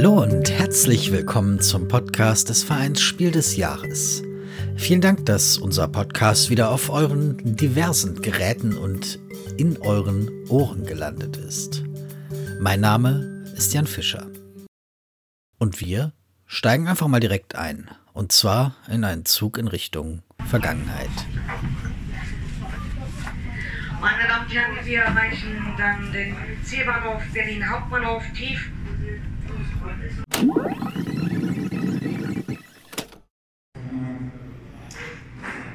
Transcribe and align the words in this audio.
Hallo 0.00 0.22
und 0.22 0.50
herzlich 0.50 1.12
willkommen 1.12 1.60
zum 1.60 1.86
Podcast 1.86 2.48
des 2.48 2.62
Vereins 2.62 3.02
Spiel 3.02 3.32
des 3.32 3.58
Jahres. 3.58 4.22
Vielen 4.78 5.02
Dank, 5.02 5.26
dass 5.26 5.58
unser 5.58 5.88
Podcast 5.88 6.48
wieder 6.48 6.70
auf 6.70 6.88
euren 6.88 7.36
diversen 7.54 8.22
Geräten 8.22 8.78
und 8.78 9.18
in 9.58 9.76
euren 9.76 10.30
Ohren 10.48 10.86
gelandet 10.86 11.36
ist. 11.36 11.84
Mein 12.58 12.80
Name 12.80 13.44
ist 13.54 13.74
Jan 13.74 13.86
Fischer. 13.86 14.26
Und 15.58 15.82
wir 15.82 16.14
steigen 16.46 16.88
einfach 16.88 17.06
mal 17.06 17.20
direkt 17.20 17.54
ein. 17.56 17.90
Und 18.14 18.32
zwar 18.32 18.76
in 18.88 19.04
einen 19.04 19.26
Zug 19.26 19.58
in 19.58 19.68
Richtung 19.68 20.22
Vergangenheit. 20.46 21.10
Meine 24.00 24.26
Damen 24.26 24.46
und 24.46 24.54
Herren, 24.54 24.86
wir 24.86 25.02
erreichen 25.02 25.74
dann 25.76 26.10
den 26.10 26.34
Zielbahnhof 26.64 27.22
Berlin 27.34 27.68
Hauptbahnhof 27.68 28.24
tief. 28.34 28.70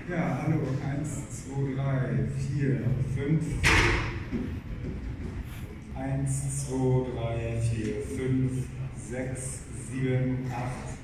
Ja, 0.07 0.43
hallo, 0.43 0.61
1, 0.79 1.47
2, 1.47 1.73
3, 1.75 2.29
4, 2.53 2.81
5. 3.15 3.41
1, 5.95 6.67
2, 6.67 7.05
3, 7.15 7.59
4, 7.59 8.03
5, 8.03 8.67
6, 8.95 9.63
7, 9.91 10.51
8, 10.51 10.97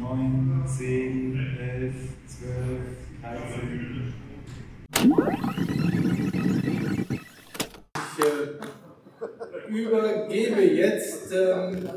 9, 0.00 0.66
10, 0.66 1.56
11, 1.56 1.94
12, 2.26 2.80
13. 3.22 4.14
Ich 7.94 8.24
äh, 8.24 8.72
übergebe 9.80 10.62
jetzt, 10.62 11.32
ähm, 11.32 11.88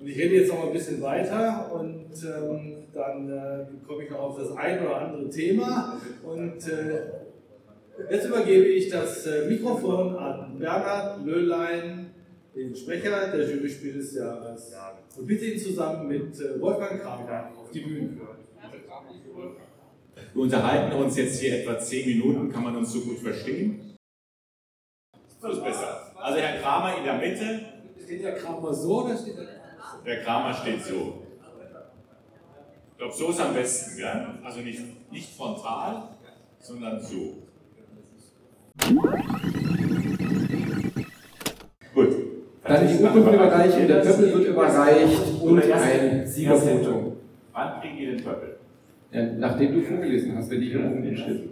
und 0.00 0.06
ich 0.06 0.18
rede 0.18 0.36
jetzt 0.36 0.48
noch 0.50 0.58
mal 0.58 0.66
ein 0.68 0.72
bisschen 0.72 1.00
weiter 1.02 1.70
und 1.72 2.12
ähm, 2.24 2.76
dann 2.92 3.28
äh, 3.28 3.66
komme 3.86 4.04
ich 4.04 4.10
noch 4.10 4.20
auf 4.20 4.38
das 4.38 4.56
ein 4.56 4.80
oder 4.84 4.96
andere 5.02 5.28
Thema. 5.28 6.00
Und 6.22 6.68
äh, 6.68 8.10
jetzt 8.10 8.26
übergebe 8.26 8.66
ich 8.66 8.88
das 8.88 9.26
äh, 9.26 9.48
Mikrofon 9.48 10.16
an 10.16 10.58
Bernhard 10.58 11.24
Löhlein, 11.24 12.10
den 12.54 12.74
Sprecher 12.74 13.30
der 13.32 13.50
Juryspiel 13.50 13.94
des 13.94 14.14
Jahres. 14.14 14.72
Und 15.16 15.26
bitte 15.26 15.44
ihn 15.44 15.58
zusammen 15.58 16.08
mit 16.08 16.40
äh, 16.40 16.60
Wolfgang 16.60 17.02
Kramer 17.02 17.50
auf 17.58 17.70
die 17.70 17.80
Bühne 17.80 18.08
führen. 18.08 18.36
Wir 20.32 20.42
unterhalten 20.42 20.96
uns 20.96 21.16
jetzt 21.16 21.40
hier 21.40 21.60
etwa 21.60 21.78
zehn 21.78 22.06
Minuten, 22.06 22.50
kann 22.50 22.64
man 22.64 22.76
uns 22.76 22.92
so 22.92 23.00
gut 23.00 23.18
verstehen? 23.18 23.96
So 25.40 25.48
ist 25.48 25.62
besser. 25.62 25.85
Also 26.26 26.40
Herr 26.40 26.60
Kramer 26.60 26.98
in 26.98 27.04
der 27.04 27.18
Mitte. 27.18 27.60
Steht 28.04 28.24
der 28.24 28.34
Kramer 28.34 28.74
so 28.74 29.04
oder 29.04 29.16
steht 29.16 29.36
der 29.38 29.46
Der 30.04 30.24
Kramer 30.24 30.52
steht 30.52 30.82
so. 30.82 31.22
Ich 32.90 32.98
glaube, 32.98 33.14
so 33.14 33.30
ist 33.30 33.40
am 33.40 33.54
besten, 33.54 34.00
ja? 34.00 34.34
Also 34.42 34.58
nicht, 34.58 34.82
nicht 35.12 35.36
frontal, 35.36 36.02
sondern 36.58 37.00
so. 37.00 37.44
Gut. 41.94 42.08
Dann 42.64 42.88
die 42.88 43.04
Urkunden 43.04 43.34
überreichen, 43.34 43.86
der 43.86 44.00
Pöppel 44.00 44.34
wird 44.34 44.46
überreicht 44.48 45.42
und 45.42 45.62
ein 45.62 46.26
Siegerfoto. 46.26 47.18
Wann 47.52 47.80
kriegen 47.80 47.98
ihr 47.98 48.16
den 48.16 48.24
Pöppel? 48.24 48.58
Ja, 49.12 49.22
nachdem 49.22 49.74
du 49.74 49.82
vorgelesen 49.82 50.36
hast, 50.36 50.50
wenn 50.50 50.60
die 50.60 50.70
hier 50.70 50.80
oben 50.80 51.16
steht. 51.16 51.50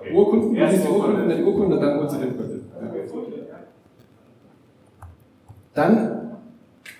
Okay. 0.00 0.14
Urkunden, 0.14 0.49
Erst 0.70 0.84
die 0.84 0.88
Urkunde, 0.88 1.28
dann 1.28 1.36
die 1.36 1.42
Urkunde, 1.42 1.78
dann 1.80 2.00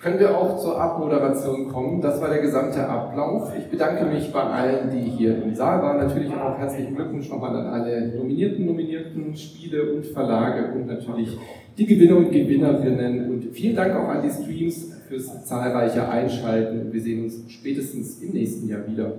können 0.00 0.18
wir 0.18 0.36
auch 0.36 0.58
zur 0.58 0.80
Abmoderation 0.80 1.68
kommen. 1.68 2.00
Das 2.00 2.20
war 2.22 2.30
der 2.30 2.40
gesamte 2.40 2.88
Ablauf. 2.88 3.52
Ich 3.58 3.66
bedanke 3.66 4.06
mich 4.06 4.32
bei 4.32 4.40
allen, 4.40 4.90
die 4.90 5.10
hier 5.10 5.42
im 5.42 5.54
Saal 5.54 5.82
waren. 5.82 5.98
Natürlich 5.98 6.32
auch 6.34 6.58
herzlichen 6.58 6.94
Glückwunsch 6.96 7.28
nochmal 7.28 7.54
an 7.54 7.66
alle 7.66 8.16
Nominierten, 8.16 8.64
Nominierten, 8.64 9.36
Spiele 9.36 9.92
und 9.92 10.06
Verlage 10.06 10.72
und 10.72 10.86
natürlich 10.86 11.36
die 11.76 11.84
Gewinner 11.84 12.16
und 12.16 12.30
Gewinnerinnen. 12.30 13.30
Und 13.30 13.44
vielen 13.52 13.76
Dank 13.76 13.94
auch 13.94 14.08
an 14.08 14.22
die 14.22 14.30
Streams 14.30 14.90
fürs 15.06 15.44
zahlreiche 15.44 16.08
Einschalten. 16.08 16.90
Wir 16.90 17.02
sehen 17.02 17.24
uns 17.24 17.44
spätestens 17.48 18.22
im 18.22 18.32
nächsten 18.32 18.68
Jahr 18.68 18.86
wieder. 18.86 19.12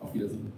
Auf 0.00 0.14
Wiedersehen. 0.14 0.52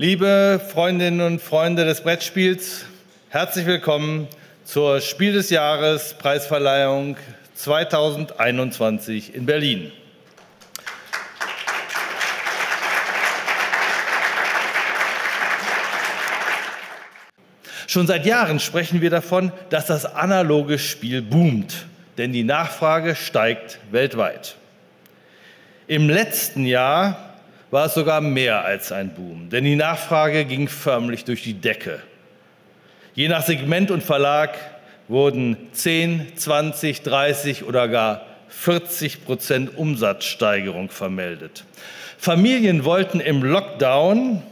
Liebe 0.00 0.58
Freundinnen 0.66 1.20
und 1.20 1.42
Freunde 1.42 1.84
des 1.84 2.00
Brettspiels, 2.00 2.86
herzlich 3.28 3.66
willkommen 3.66 4.28
zur 4.64 5.02
Spiel 5.02 5.34
des 5.34 5.50
Jahres 5.50 6.14
Preisverleihung 6.14 7.18
2021 7.54 9.34
in 9.34 9.44
Berlin. 9.44 9.92
Schon 17.86 18.06
seit 18.06 18.24
Jahren 18.24 18.58
sprechen 18.58 19.02
wir 19.02 19.10
davon, 19.10 19.52
dass 19.68 19.84
das 19.84 20.06
analoge 20.06 20.78
Spiel 20.78 21.20
boomt, 21.20 21.84
denn 22.16 22.32
die 22.32 22.44
Nachfrage 22.44 23.14
steigt 23.14 23.78
weltweit. 23.90 24.56
Im 25.86 26.08
letzten 26.08 26.64
Jahr 26.64 27.29
war 27.70 27.86
es 27.86 27.94
sogar 27.94 28.20
mehr 28.20 28.64
als 28.64 28.92
ein 28.92 29.14
Boom, 29.14 29.48
denn 29.50 29.64
die 29.64 29.76
Nachfrage 29.76 30.44
ging 30.44 30.68
förmlich 30.68 31.24
durch 31.24 31.42
die 31.42 31.54
Decke. 31.54 32.00
Je 33.14 33.28
nach 33.28 33.44
Segment 33.44 33.90
und 33.90 34.02
Verlag 34.02 34.56
wurden 35.08 35.56
10, 35.72 36.36
20, 36.36 37.02
30 37.02 37.64
oder 37.64 37.88
gar 37.88 38.26
40 38.48 39.24
Prozent 39.24 39.76
Umsatzsteigerung 39.76 40.90
vermeldet. 40.90 41.64
Familien 42.18 42.84
wollten 42.84 43.20
im 43.20 43.42
Lockdown 43.42 44.42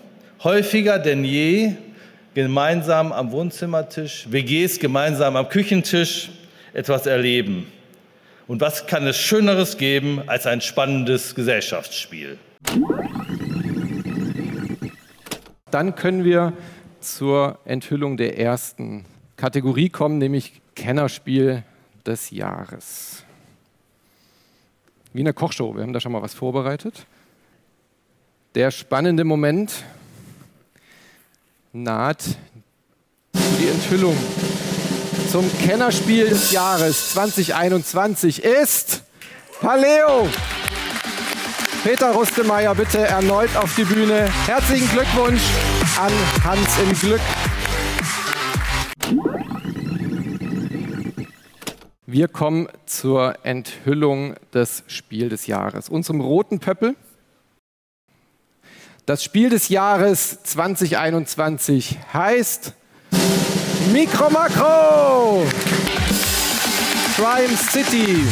häufiger 0.42 0.98
denn 0.98 1.24
je 1.24 1.72
gemeinsam 2.34 3.12
am 3.12 3.32
Wohnzimmertisch, 3.32 4.26
WGs 4.30 4.78
gemeinsam 4.78 5.36
am 5.36 5.48
Küchentisch 5.48 6.30
etwas 6.72 7.06
erleben. 7.06 7.66
Und 8.46 8.60
was 8.60 8.86
kann 8.86 9.06
es 9.06 9.18
Schöneres 9.18 9.76
geben 9.76 10.22
als 10.26 10.46
ein 10.46 10.60
spannendes 10.60 11.34
Gesellschaftsspiel? 11.34 12.38
Dann 15.70 15.94
können 15.94 16.24
wir 16.24 16.52
zur 17.00 17.58
Enthüllung 17.64 18.16
der 18.16 18.38
ersten 18.38 19.04
Kategorie 19.36 19.88
kommen, 19.88 20.18
nämlich 20.18 20.60
Kennerspiel 20.74 21.62
des 22.06 22.30
Jahres. 22.30 23.24
Wie 25.12 25.20
in 25.20 25.24
der 25.24 25.34
Kochshow, 25.34 25.74
wir 25.74 25.82
haben 25.82 25.92
da 25.92 26.00
schon 26.00 26.12
mal 26.12 26.22
was 26.22 26.34
vorbereitet. 26.34 27.06
Der 28.54 28.70
spannende 28.70 29.24
Moment 29.24 29.84
naht 31.72 32.24
die 33.34 33.68
Enthüllung 33.68 34.16
zum 35.30 35.50
Kennerspiel 35.58 36.28
des 36.28 36.52
Jahres 36.52 37.12
2021 37.12 38.42
ist 38.42 39.02
Paleo. 39.60 40.26
Peter 41.88 42.10
Rustemeyer 42.10 42.74
bitte 42.74 42.98
erneut 42.98 43.56
auf 43.56 43.74
die 43.74 43.84
Bühne. 43.84 44.28
Herzlichen 44.44 44.90
Glückwunsch 44.90 45.40
an 45.98 46.12
Hans 46.44 46.68
im 46.80 46.92
Glück. 46.92 47.20
Wir 52.04 52.28
kommen 52.28 52.68
zur 52.84 53.42
Enthüllung 53.42 54.34
des 54.52 54.84
Spiel 54.88 55.30
des 55.30 55.46
Jahres, 55.46 55.88
unserem 55.88 56.20
roten 56.20 56.58
Pöppel. 56.58 56.94
Das 59.06 59.24
Spiel 59.24 59.48
des 59.48 59.70
Jahres 59.70 60.42
2021 60.42 61.96
heißt 62.12 62.74
Mikro 63.94 64.28
Makro 64.28 65.46
Crime 67.16 67.56
City. 67.56 68.26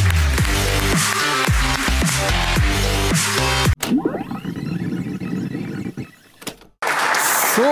So. 7.57 7.63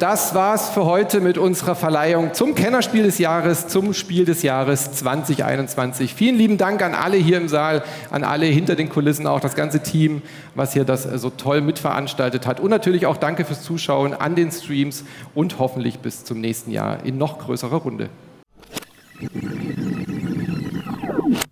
das 0.00 0.34
war's 0.34 0.70
für 0.70 0.84
heute 0.84 1.20
mit 1.20 1.38
unserer 1.38 1.76
Verleihung 1.76 2.34
zum 2.34 2.56
Kennerspiel 2.56 3.04
des 3.04 3.18
Jahres, 3.18 3.68
zum 3.68 3.94
Spiel 3.94 4.24
des 4.24 4.42
Jahres 4.42 4.90
2021. 4.90 6.12
Vielen 6.12 6.36
lieben 6.36 6.58
Dank 6.58 6.82
an 6.82 6.94
alle 6.94 7.18
hier 7.18 7.36
im 7.36 7.46
Saal, 7.46 7.84
an 8.10 8.24
alle 8.24 8.46
hinter 8.46 8.74
den 8.74 8.88
Kulissen, 8.88 9.28
auch 9.28 9.38
das 9.38 9.54
ganze 9.54 9.80
Team, 9.80 10.22
was 10.56 10.72
hier 10.72 10.84
das 10.84 11.04
so 11.04 11.30
toll 11.30 11.60
mitveranstaltet 11.60 12.48
hat. 12.48 12.58
Und 12.58 12.70
natürlich 12.70 13.06
auch 13.06 13.18
danke 13.18 13.44
fürs 13.44 13.62
Zuschauen 13.62 14.12
an 14.12 14.34
den 14.34 14.50
Streams 14.50 15.04
und 15.36 15.60
hoffentlich 15.60 16.00
bis 16.00 16.24
zum 16.24 16.40
nächsten 16.40 16.72
Jahr 16.72 17.04
in 17.04 17.16
noch 17.16 17.38
größerer 17.38 17.76
Runde. 17.76 18.08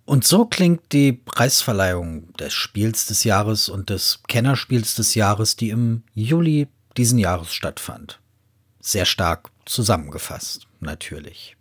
Und 0.09 0.25
so 0.25 0.45
klingt 0.45 0.91
die 0.91 1.13
Preisverleihung 1.13 2.33
des 2.33 2.51
Spiels 2.51 3.05
des 3.05 3.23
Jahres 3.25 3.69
und 3.69 3.91
des 3.91 4.23
Kennerspiels 4.27 4.95
des 4.95 5.13
Jahres, 5.13 5.55
die 5.55 5.69
im 5.69 6.01
Juli 6.15 6.67
diesen 6.97 7.19
Jahres 7.19 7.53
stattfand. 7.53 8.19
Sehr 8.79 9.05
stark 9.05 9.51
zusammengefasst, 9.65 10.65
natürlich. 10.79 11.57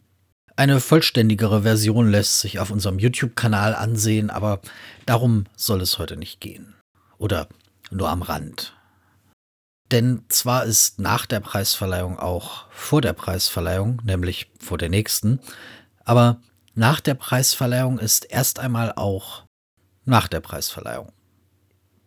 Eine 0.56 0.81
vollständigere 0.81 1.65
Version 1.65 2.11
lässt 2.11 2.41
sich 2.41 2.59
auf 2.59 2.71
unserem 2.71 2.99
YouTube-Kanal 2.99 3.75
ansehen, 3.75 4.31
aber 4.31 4.62
darum 5.05 5.44
soll 5.55 5.83
es 5.83 5.99
heute 5.99 6.17
nicht 6.17 6.41
gehen. 6.41 6.75
Oder 7.19 7.49
nur 7.91 8.09
am 8.09 8.23
Rand. 8.23 8.75
Denn 9.91 10.23
zwar 10.31 10.65
ist 10.65 10.99
nach 10.99 11.27
der 11.27 11.41
Preisverleihung 11.41 12.19
auch 12.19 12.65
vor 12.71 13.03
der 13.03 13.12
Preisverleihung, 13.12 14.01
nämlich 14.06 14.51
vor 14.59 14.79
der 14.79 14.89
nächsten, 14.89 15.39
aber 16.06 16.41
nach 16.79 17.01
der 17.01 17.15
Preisverleihung 17.15 17.99
ist 17.99 18.25
erst 18.31 18.61
einmal 18.61 18.93
auch 18.95 19.45
nach 20.05 20.29
der 20.29 20.41
Preisverleihung. 20.41 21.13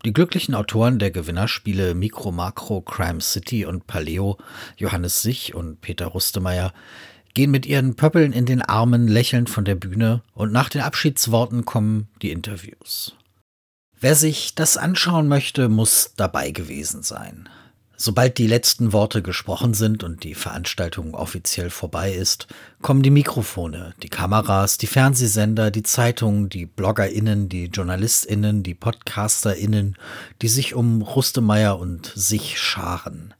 Die 0.05 0.13
glücklichen 0.13 0.55
Autoren 0.55 0.97
der 0.97 1.11
Gewinnerspiele 1.11 1.93
Micro 1.93 2.31
Macro, 2.31 2.81
Crime 2.81 3.19
City 3.21 3.65
und 3.65 3.85
Paleo, 3.85 4.37
Johannes 4.77 5.21
Sich 5.21 5.53
und 5.53 5.81
Peter 5.81 6.07
Rustemeyer, 6.07 6.73
gehen 7.33 7.51
mit 7.51 7.65
ihren 7.65 7.95
Pöppeln 7.95 8.31
in 8.31 8.45
den 8.45 8.61
Armen 8.61 9.07
lächelnd 9.07 9.49
von 9.49 9.65
der 9.65 9.75
Bühne 9.75 10.23
und 10.33 10.53
nach 10.53 10.69
den 10.69 10.81
Abschiedsworten 10.81 11.65
kommen 11.65 12.07
die 12.21 12.31
Interviews. 12.31 13.15
Wer 13.99 14.15
sich 14.15 14.55
das 14.55 14.77
anschauen 14.77 15.27
möchte, 15.27 15.67
muss 15.67 16.13
dabei 16.15 16.51
gewesen 16.51 17.03
sein. 17.03 17.49
Sobald 18.03 18.39
die 18.39 18.47
letzten 18.47 18.93
Worte 18.93 19.21
gesprochen 19.21 19.75
sind 19.75 20.03
und 20.03 20.23
die 20.23 20.33
Veranstaltung 20.33 21.13
offiziell 21.13 21.69
vorbei 21.69 22.11
ist, 22.11 22.47
kommen 22.81 23.03
die 23.03 23.11
Mikrofone, 23.11 23.93
die 24.01 24.09
Kameras, 24.09 24.79
die 24.79 24.87
Fernsehsender, 24.87 25.69
die 25.69 25.83
Zeitungen, 25.83 26.49
die 26.49 26.65
BloggerInnen, 26.65 27.47
die 27.47 27.65
JournalistInnen, 27.65 28.63
die 28.63 28.73
PodcasterInnen, 28.73 29.97
die 30.41 30.47
sich 30.47 30.73
um 30.73 31.03
Rustemeyer 31.03 31.77
und 31.77 32.11
sich 32.15 32.59
scharen. 32.59 33.35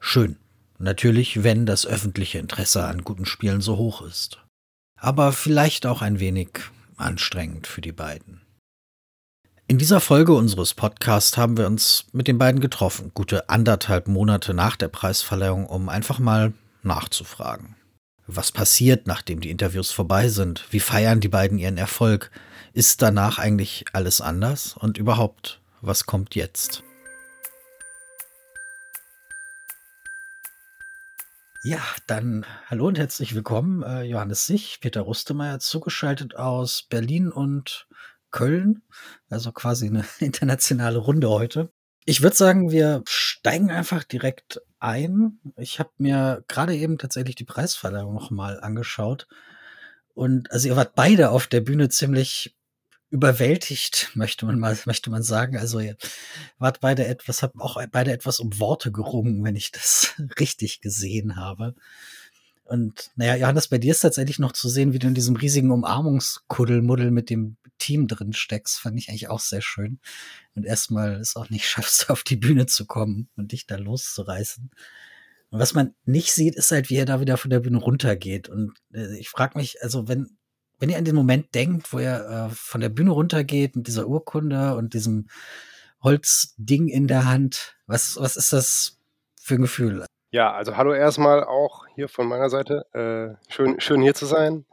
Schön. 0.00 0.36
Natürlich, 0.78 1.42
wenn 1.44 1.66
das 1.66 1.86
öffentliche 1.86 2.38
Interesse 2.38 2.86
an 2.86 3.04
guten 3.04 3.26
Spielen 3.26 3.60
so 3.60 3.76
hoch 3.76 4.00
ist. 4.00 4.42
Aber 4.96 5.32
vielleicht 5.32 5.84
auch 5.84 6.00
ein 6.00 6.18
wenig 6.18 6.48
anstrengend 6.96 7.66
für 7.66 7.82
die 7.82 7.92
beiden. 7.92 8.40
In 9.70 9.76
dieser 9.76 10.00
Folge 10.00 10.32
unseres 10.32 10.72
Podcasts 10.72 11.36
haben 11.36 11.58
wir 11.58 11.66
uns 11.66 12.06
mit 12.12 12.26
den 12.26 12.38
beiden 12.38 12.62
getroffen, 12.62 13.10
gute 13.12 13.50
anderthalb 13.50 14.08
Monate 14.08 14.54
nach 14.54 14.76
der 14.76 14.88
Preisverleihung, 14.88 15.66
um 15.66 15.90
einfach 15.90 16.18
mal 16.18 16.54
nachzufragen. 16.82 17.76
Was 18.26 18.50
passiert, 18.50 19.06
nachdem 19.06 19.40
die 19.40 19.50
Interviews 19.50 19.90
vorbei 19.90 20.28
sind? 20.28 20.64
Wie 20.70 20.80
feiern 20.80 21.20
die 21.20 21.28
beiden 21.28 21.58
ihren 21.58 21.76
Erfolg? 21.76 22.30
Ist 22.72 23.02
danach 23.02 23.38
eigentlich 23.38 23.84
alles 23.92 24.22
anders? 24.22 24.74
Und 24.74 24.96
überhaupt, 24.96 25.60
was 25.82 26.06
kommt 26.06 26.34
jetzt? 26.34 26.82
Ja, 31.62 31.82
dann 32.06 32.46
hallo 32.70 32.86
und 32.86 32.96
herzlich 32.96 33.34
willkommen, 33.34 33.82
äh, 33.82 34.04
Johannes 34.04 34.46
Sich, 34.46 34.78
Peter 34.80 35.02
Rustemeyer, 35.02 35.58
zugeschaltet 35.58 36.36
aus 36.36 36.84
Berlin 36.88 37.30
und 37.30 37.87
Köln. 38.30 38.82
Also 39.28 39.52
quasi 39.52 39.86
eine 39.86 40.04
internationale 40.18 40.98
Runde 40.98 41.28
heute. 41.30 41.70
Ich 42.04 42.22
würde 42.22 42.36
sagen, 42.36 42.70
wir 42.70 43.02
steigen 43.06 43.70
einfach 43.70 44.02
direkt 44.04 44.62
ein. 44.80 45.40
Ich 45.56 45.78
habe 45.78 45.90
mir 45.98 46.44
gerade 46.48 46.74
eben 46.74 46.98
tatsächlich 46.98 47.34
die 47.34 47.44
Preisverleihung 47.44 48.14
noch 48.14 48.30
mal 48.30 48.60
angeschaut. 48.60 49.26
Und 50.14 50.50
also 50.50 50.68
ihr 50.68 50.76
wart 50.76 50.94
beide 50.94 51.30
auf 51.30 51.46
der 51.46 51.60
Bühne 51.60 51.88
ziemlich 51.90 52.56
überwältigt, 53.10 54.10
möchte 54.14 54.46
man 54.46 54.58
mal, 54.58 54.76
möchte 54.84 55.10
man 55.10 55.22
sagen. 55.22 55.56
Also 55.56 55.80
ihr 55.80 55.96
wart 56.58 56.80
beide 56.80 57.06
etwas, 57.06 57.42
habt 57.42 57.56
auch 57.58 57.80
beide 57.90 58.12
etwas 58.12 58.40
um 58.40 58.58
Worte 58.58 58.92
gerungen, 58.92 59.44
wenn 59.44 59.56
ich 59.56 59.70
das 59.72 60.14
richtig 60.40 60.80
gesehen 60.80 61.36
habe. 61.36 61.74
Und 62.68 63.10
naja, 63.16 63.34
Johannes, 63.34 63.68
bei 63.68 63.78
dir 63.78 63.92
ist 63.92 64.00
tatsächlich 64.00 64.38
noch 64.38 64.52
zu 64.52 64.68
sehen, 64.68 64.92
wie 64.92 64.98
du 64.98 65.08
in 65.08 65.14
diesem 65.14 65.36
riesigen 65.36 65.70
Umarmungskuddelmuddel 65.70 67.10
mit 67.10 67.30
dem 67.30 67.56
Team 67.78 68.08
drin 68.08 68.34
steckst. 68.34 68.78
Fand 68.78 68.98
ich 68.98 69.08
eigentlich 69.08 69.30
auch 69.30 69.40
sehr 69.40 69.62
schön. 69.62 70.00
Und 70.54 70.66
erstmal 70.66 71.14
es 71.14 71.34
auch 71.34 71.48
nicht 71.48 71.66
schaffst, 71.66 72.10
auf 72.10 72.22
die 72.22 72.36
Bühne 72.36 72.66
zu 72.66 72.84
kommen 72.84 73.30
und 73.36 73.52
dich 73.52 73.66
da 73.66 73.76
loszureißen. 73.76 74.70
Und 75.50 75.58
was 75.58 75.72
man 75.72 75.94
nicht 76.04 76.30
sieht, 76.34 76.56
ist 76.56 76.70
halt, 76.70 76.90
wie 76.90 76.96
er 76.96 77.06
da 77.06 77.22
wieder 77.22 77.38
von 77.38 77.50
der 77.50 77.60
Bühne 77.60 77.78
runtergeht. 77.78 78.50
Und 78.50 78.74
äh, 78.92 79.16
ich 79.16 79.30
frage 79.30 79.56
mich, 79.56 79.82
also 79.82 80.06
wenn, 80.06 80.36
wenn 80.78 80.90
ihr 80.90 80.98
an 80.98 81.06
den 81.06 81.14
Moment 81.14 81.54
denkt, 81.54 81.90
wo 81.94 81.98
er 81.98 82.48
äh, 82.50 82.54
von 82.54 82.82
der 82.82 82.90
Bühne 82.90 83.12
runtergeht 83.12 83.76
mit 83.76 83.86
dieser 83.86 84.08
Urkunde 84.08 84.76
und 84.76 84.92
diesem 84.92 85.28
Holzding 86.02 86.88
in 86.88 87.08
der 87.08 87.24
Hand, 87.24 87.76
was, 87.86 88.18
was 88.18 88.36
ist 88.36 88.52
das 88.52 88.98
für 89.40 89.54
ein 89.54 89.62
Gefühl? 89.62 90.04
Ja, 90.30 90.52
also 90.52 90.76
hallo 90.76 90.92
erstmal 90.92 91.42
auch 91.42 91.86
hier 91.94 92.08
von 92.08 92.28
meiner 92.28 92.50
Seite. 92.50 92.84
Äh, 92.92 93.50
schön, 93.50 93.80
schön 93.80 94.02
hier 94.02 94.14
zu 94.14 94.26
sein. 94.26 94.66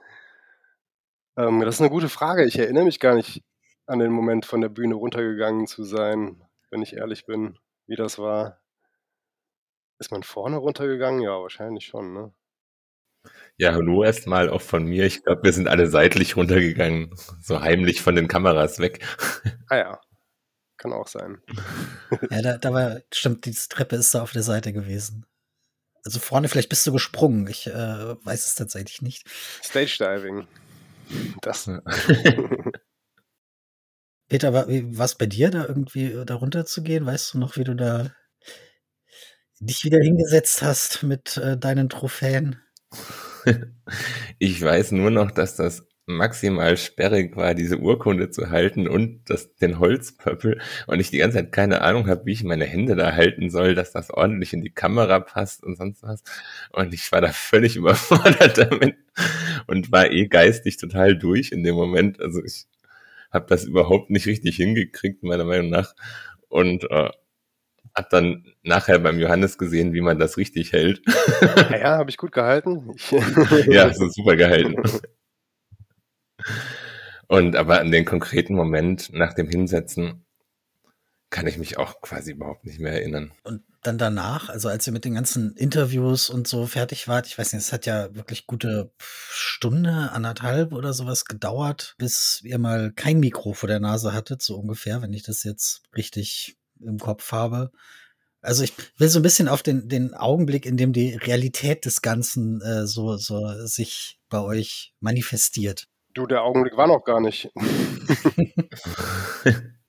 Ähm, 1.37 1.61
das 1.61 1.75
ist 1.75 1.81
eine 1.81 1.89
gute 1.89 2.09
Frage. 2.09 2.43
Ich 2.43 2.59
erinnere 2.59 2.83
mich 2.83 2.99
gar 2.99 3.15
nicht 3.15 3.41
an 3.85 3.99
den 3.99 4.11
Moment, 4.11 4.45
von 4.45 4.59
der 4.59 4.67
Bühne 4.67 4.95
runtergegangen 4.95 5.65
zu 5.67 5.85
sein, 5.85 6.43
wenn 6.71 6.81
ich 6.81 6.97
ehrlich 6.97 7.25
bin, 7.25 7.57
wie 7.87 7.95
das 7.95 8.19
war. 8.19 8.59
Ist 9.97 10.11
man 10.11 10.23
vorne 10.23 10.57
runtergegangen? 10.57 11.21
Ja, 11.21 11.41
wahrscheinlich 11.41 11.85
schon, 11.85 12.13
ne? 12.13 12.33
Ja, 13.57 13.73
hallo 13.73 14.03
erstmal 14.03 14.49
auch 14.49 14.61
von 14.61 14.83
mir. 14.83 15.05
Ich 15.05 15.23
glaube, 15.23 15.43
wir 15.43 15.53
sind 15.53 15.69
alle 15.69 15.87
seitlich 15.87 16.35
runtergegangen, 16.35 17.15
so 17.41 17.61
heimlich 17.61 18.01
von 18.01 18.15
den 18.15 18.27
Kameras 18.27 18.79
weg. 18.79 19.05
Ah 19.69 19.77
ja, 19.77 20.01
kann 20.77 20.91
auch 20.91 21.07
sein. 21.07 21.41
Ja, 22.29 22.41
da, 22.41 22.57
da 22.57 22.73
war, 22.73 23.01
stimmt, 23.11 23.45
die 23.45 23.53
Treppe 23.53 23.95
ist 23.95 24.13
da 24.13 24.21
auf 24.21 24.31
der 24.31 24.43
Seite 24.43 24.73
gewesen. 24.73 25.25
Also 26.05 26.19
vorne, 26.19 26.47
vielleicht 26.47 26.69
bist 26.69 26.85
du 26.85 26.91
gesprungen. 26.91 27.47
Ich 27.47 27.65
äh, 27.67 27.73
weiß 27.73 28.47
es 28.47 28.53
tatsächlich 28.55 29.01
nicht. 29.01 29.27
Stage 29.63 29.97
Diving. 29.99 30.47
Das. 31.41 31.65
Peter, 34.29 34.53
war 34.53 34.67
es 35.05 35.15
bei 35.15 35.25
dir, 35.25 35.49
da 35.49 35.65
irgendwie 35.65 36.11
äh, 36.11 36.25
da 36.25 36.35
runter 36.35 36.65
zu 36.65 36.83
gehen? 36.83 37.05
Weißt 37.05 37.33
du 37.33 37.39
noch, 37.39 37.57
wie 37.57 37.63
du 37.63 37.75
da 37.75 38.11
dich 39.59 39.83
wieder 39.83 39.99
hingesetzt 39.99 40.61
hast 40.61 41.03
mit 41.03 41.37
äh, 41.37 41.57
deinen 41.57 41.89
Trophäen? 41.89 42.61
Ich 44.39 44.59
weiß 44.59 44.91
nur 44.93 45.11
noch, 45.11 45.29
dass 45.29 45.55
das 45.55 45.85
maximal 46.05 46.77
sperrig 46.77 47.35
war, 47.35 47.55
diese 47.55 47.79
Urkunde 47.79 48.29
zu 48.29 48.49
halten 48.51 48.87
und 48.87 49.21
das, 49.25 49.55
den 49.55 49.79
Holzpöppel 49.79 50.61
und 50.87 50.99
ich 50.99 51.09
die 51.09 51.17
ganze 51.17 51.37
Zeit 51.37 51.51
keine 51.51 51.81
Ahnung 51.81 52.07
habe, 52.07 52.25
wie 52.25 52.33
ich 52.33 52.43
meine 52.43 52.65
Hände 52.65 52.95
da 52.95 53.13
halten 53.13 53.49
soll, 53.49 53.73
dass 53.73 53.91
das 53.91 54.11
ordentlich 54.11 54.53
in 54.53 54.61
die 54.61 54.69
Kamera 54.69 55.19
passt 55.19 55.63
und 55.63 55.77
sonst 55.77 56.03
was. 56.03 56.23
Und 56.71 56.93
ich 56.93 57.11
war 57.11 57.21
da 57.21 57.29
völlig 57.29 57.75
überfordert 57.75 58.57
damit 58.57 58.95
und 59.67 59.91
war 59.91 60.11
eh 60.11 60.27
geistig 60.27 60.77
total 60.77 61.17
durch 61.17 61.51
in 61.51 61.63
dem 61.63 61.75
Moment. 61.75 62.21
Also 62.21 62.43
ich 62.43 62.65
habe 63.31 63.47
das 63.49 63.65
überhaupt 63.65 64.11
nicht 64.11 64.27
richtig 64.27 64.57
hingekriegt, 64.57 65.23
meiner 65.23 65.45
Meinung 65.45 65.69
nach. 65.69 65.95
Und 66.47 66.83
äh, 66.89 67.09
habe 67.95 68.07
dann 68.11 68.45
nachher 68.63 68.99
beim 68.99 69.19
Johannes 69.19 69.57
gesehen, 69.57 69.93
wie 69.93 70.01
man 70.01 70.19
das 70.19 70.37
richtig 70.37 70.73
hält. 70.73 71.01
Ja, 71.41 71.77
ja 71.77 71.97
habe 71.97 72.09
ich 72.09 72.17
gut 72.17 72.31
gehalten. 72.31 72.95
Ja, 73.67 73.93
so 73.93 74.07
super 74.09 74.35
gehalten. 74.35 74.75
Und 77.27 77.55
aber 77.55 77.79
an 77.79 77.91
den 77.91 78.05
konkreten 78.05 78.55
Moment 78.55 79.11
nach 79.13 79.33
dem 79.33 79.49
Hinsetzen 79.49 80.25
kann 81.29 81.47
ich 81.47 81.57
mich 81.57 81.77
auch 81.77 82.01
quasi 82.01 82.31
überhaupt 82.31 82.65
nicht 82.65 82.79
mehr 82.79 82.93
erinnern. 82.93 83.31
Und 83.43 83.63
dann 83.81 83.97
danach, 83.97 84.49
also 84.49 84.69
als 84.69 84.87
ihr 84.87 84.93
mit 84.93 85.05
den 85.05 85.15
ganzen 85.15 85.55
Interviews 85.55 86.29
und 86.29 86.47
so 86.47 86.65
fertig 86.65 87.07
wart, 87.07 87.27
ich 87.27 87.37
weiß 87.37 87.53
nicht, 87.53 87.63
es 87.63 87.73
hat 87.73 87.85
ja 87.85 88.13
wirklich 88.15 88.47
gute 88.47 88.91
Stunde, 88.97 90.11
anderthalb 90.11 90.71
oder 90.71 90.93
sowas 90.93 91.25
gedauert, 91.25 91.95
bis 91.97 92.41
ihr 92.43 92.57
mal 92.57 92.91
kein 92.93 93.19
Mikro 93.19 93.53
vor 93.53 93.67
der 93.67 93.79
Nase 93.79 94.13
hattet, 94.13 94.41
so 94.41 94.55
ungefähr, 94.57 95.01
wenn 95.01 95.13
ich 95.13 95.23
das 95.23 95.43
jetzt 95.43 95.83
richtig 95.95 96.57
im 96.79 96.99
Kopf 96.99 97.31
habe. 97.31 97.71
Also 98.41 98.63
ich 98.63 98.73
will 98.97 99.09
so 99.09 99.19
ein 99.19 99.23
bisschen 99.23 99.47
auf 99.47 99.63
den, 99.63 99.89
den 99.89 100.13
Augenblick, 100.13 100.65
in 100.65 100.77
dem 100.77 100.93
die 100.93 101.15
Realität 101.15 101.85
des 101.85 102.01
Ganzen 102.01 102.61
äh, 102.61 102.85
so, 102.85 103.17
so 103.17 103.65
sich 103.65 104.19
bei 104.29 104.39
euch 104.39 104.93
manifestiert. 104.99 105.87
Du, 106.15 106.25
der 106.25 106.43
Augenblick 106.43 106.75
war 106.77 106.87
noch 106.87 107.03
gar 107.03 107.19
nicht. 107.19 107.51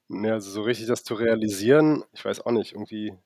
ne, 0.09 0.33
also 0.33 0.51
so 0.51 0.63
richtig 0.63 0.87
das 0.89 1.05
zu 1.05 1.15
realisieren, 1.15 2.05
ich 2.13 2.25
weiß 2.25 2.45
auch 2.45 2.51
nicht, 2.51 2.73
irgendwie 2.73 3.17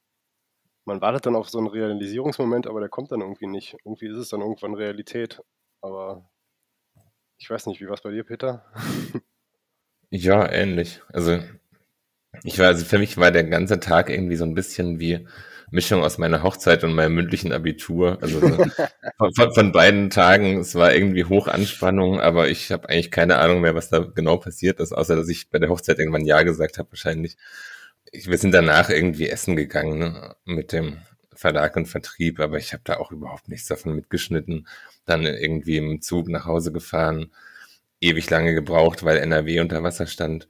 man 0.85 1.01
wartet 1.01 1.27
dann 1.27 1.37
auf 1.37 1.49
so 1.49 1.59
einen 1.59 1.69
Realisierungsmoment, 1.69 2.67
aber 2.67 2.81
der 2.81 2.89
kommt 2.89 3.13
dann 3.13 3.21
irgendwie 3.21 3.47
nicht. 3.47 3.77
Irgendwie 3.85 4.09
ist 4.09 4.17
es 4.17 4.31
dann 4.31 4.41
irgendwann 4.41 4.75
Realität. 4.75 5.41
Aber 5.83 6.29
ich 7.39 7.49
weiß 7.49 7.67
nicht, 7.67 7.81
wie 7.81 7.87
war 7.87 7.95
es 7.95 8.03
bei 8.03 8.11
dir, 8.11 8.25
Peter? 8.25 8.65
Ja, 10.13 10.51
ähnlich. 10.51 11.01
Also 11.13 11.39
ich 12.43 12.59
war, 12.59 12.67
also 12.67 12.85
für 12.85 12.99
mich 12.99 13.17
war 13.17 13.31
der 13.31 13.45
ganze 13.45 13.79
Tag 13.79 14.11
irgendwie 14.11 14.35
so 14.35 14.45
ein 14.45 14.57
bisschen 14.57 14.99
wie 14.99 15.29
Mischung 15.71 16.03
aus 16.03 16.19
meiner 16.19 16.43
Hochzeit 16.43 16.83
und 16.85 16.95
meinem 16.95 17.15
mündlichen 17.15 17.53
Abitur. 17.53 18.19
Also 18.21 18.41
so 18.41 18.49
von, 19.19 19.35
von, 19.35 19.55
von 19.55 19.73
beiden 19.73 20.11
Tagen, 20.11 20.59
es 20.59 20.75
war 20.75 20.93
irgendwie 20.93 21.25
Hochanspannung, 21.25 22.21
aber 22.21 22.49
ich 22.49 22.73
habe 22.73 22.89
eigentlich 22.89 23.11
keine 23.11 23.39
Ahnung 23.39 23.61
mehr, 23.61 23.75
was 23.75 23.89
da 23.89 24.01
genau 24.01 24.37
passiert 24.37 24.81
ist, 24.81 24.93
außer 24.93 25.17
dass 25.17 25.29
ich 25.29 25.51
bei 25.51 25.59
der 25.59 25.69
Hochzeit 25.69 25.99
irgendwann 25.99 26.25
Ja 26.25 26.43
gesagt 26.43 26.79
habe 26.79 26.91
wahrscheinlich. 26.93 27.37
Ich, 28.13 28.29
wir 28.29 28.39
sind 28.39 28.53
danach 28.53 28.91
irgendwie 28.91 29.29
essen 29.29 29.55
gegangen 29.57 29.99
ne, 29.99 30.37
mit 30.45 30.73
dem 30.73 30.99
Verlag 31.33 31.77
und 31.77 31.87
Vertrieb, 31.87 32.41
aber 32.41 32.59
ich 32.59 32.73
habe 32.73 32.83
da 32.85 32.97
auch 32.97 33.13
überhaupt 33.13 33.49
nichts 33.49 33.69
davon 33.69 33.95
mitgeschnitten. 33.95 34.67
Dann 35.07 35.25
irgendwie 35.25 35.77
im 35.77 36.03
Zug 36.03 36.29
nach 36.29 36.45
Hause 36.45 36.73
gefahren, 36.73 37.33
ewig 38.01 38.29
lange 38.29 38.55
gebraucht, 38.55 39.05
weil 39.05 39.19
NRW 39.19 39.61
unter 39.61 39.83
Wasser 39.83 40.07
stand. 40.07 40.49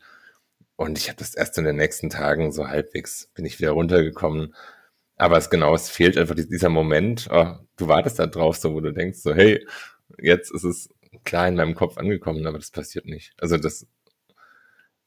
Und 0.76 0.96
ich 0.96 1.08
habe 1.08 1.18
das 1.18 1.34
erst 1.34 1.58
in 1.58 1.64
den 1.64 1.76
nächsten 1.76 2.08
Tagen 2.08 2.52
so 2.52 2.68
halbwegs, 2.68 3.28
bin 3.34 3.44
ich 3.44 3.60
wieder 3.60 3.72
runtergekommen. 3.72 4.54
Aber 5.20 5.36
es 5.36 5.50
genau, 5.50 5.74
es 5.74 5.90
fehlt 5.90 6.16
einfach 6.16 6.34
dieser 6.34 6.70
Moment, 6.70 7.28
oh, 7.30 7.52
du 7.76 7.88
wartest 7.88 8.18
da 8.18 8.26
drauf, 8.26 8.56
so 8.56 8.72
wo 8.72 8.80
du 8.80 8.90
denkst, 8.90 9.18
so, 9.18 9.34
hey, 9.34 9.62
jetzt 10.18 10.50
ist 10.50 10.64
es 10.64 10.88
klar 11.24 11.46
in 11.46 11.56
meinem 11.56 11.74
Kopf 11.74 11.98
angekommen, 11.98 12.46
aber 12.46 12.56
das 12.56 12.70
passiert 12.70 13.04
nicht. 13.04 13.34
Also 13.38 13.58
das, 13.58 13.86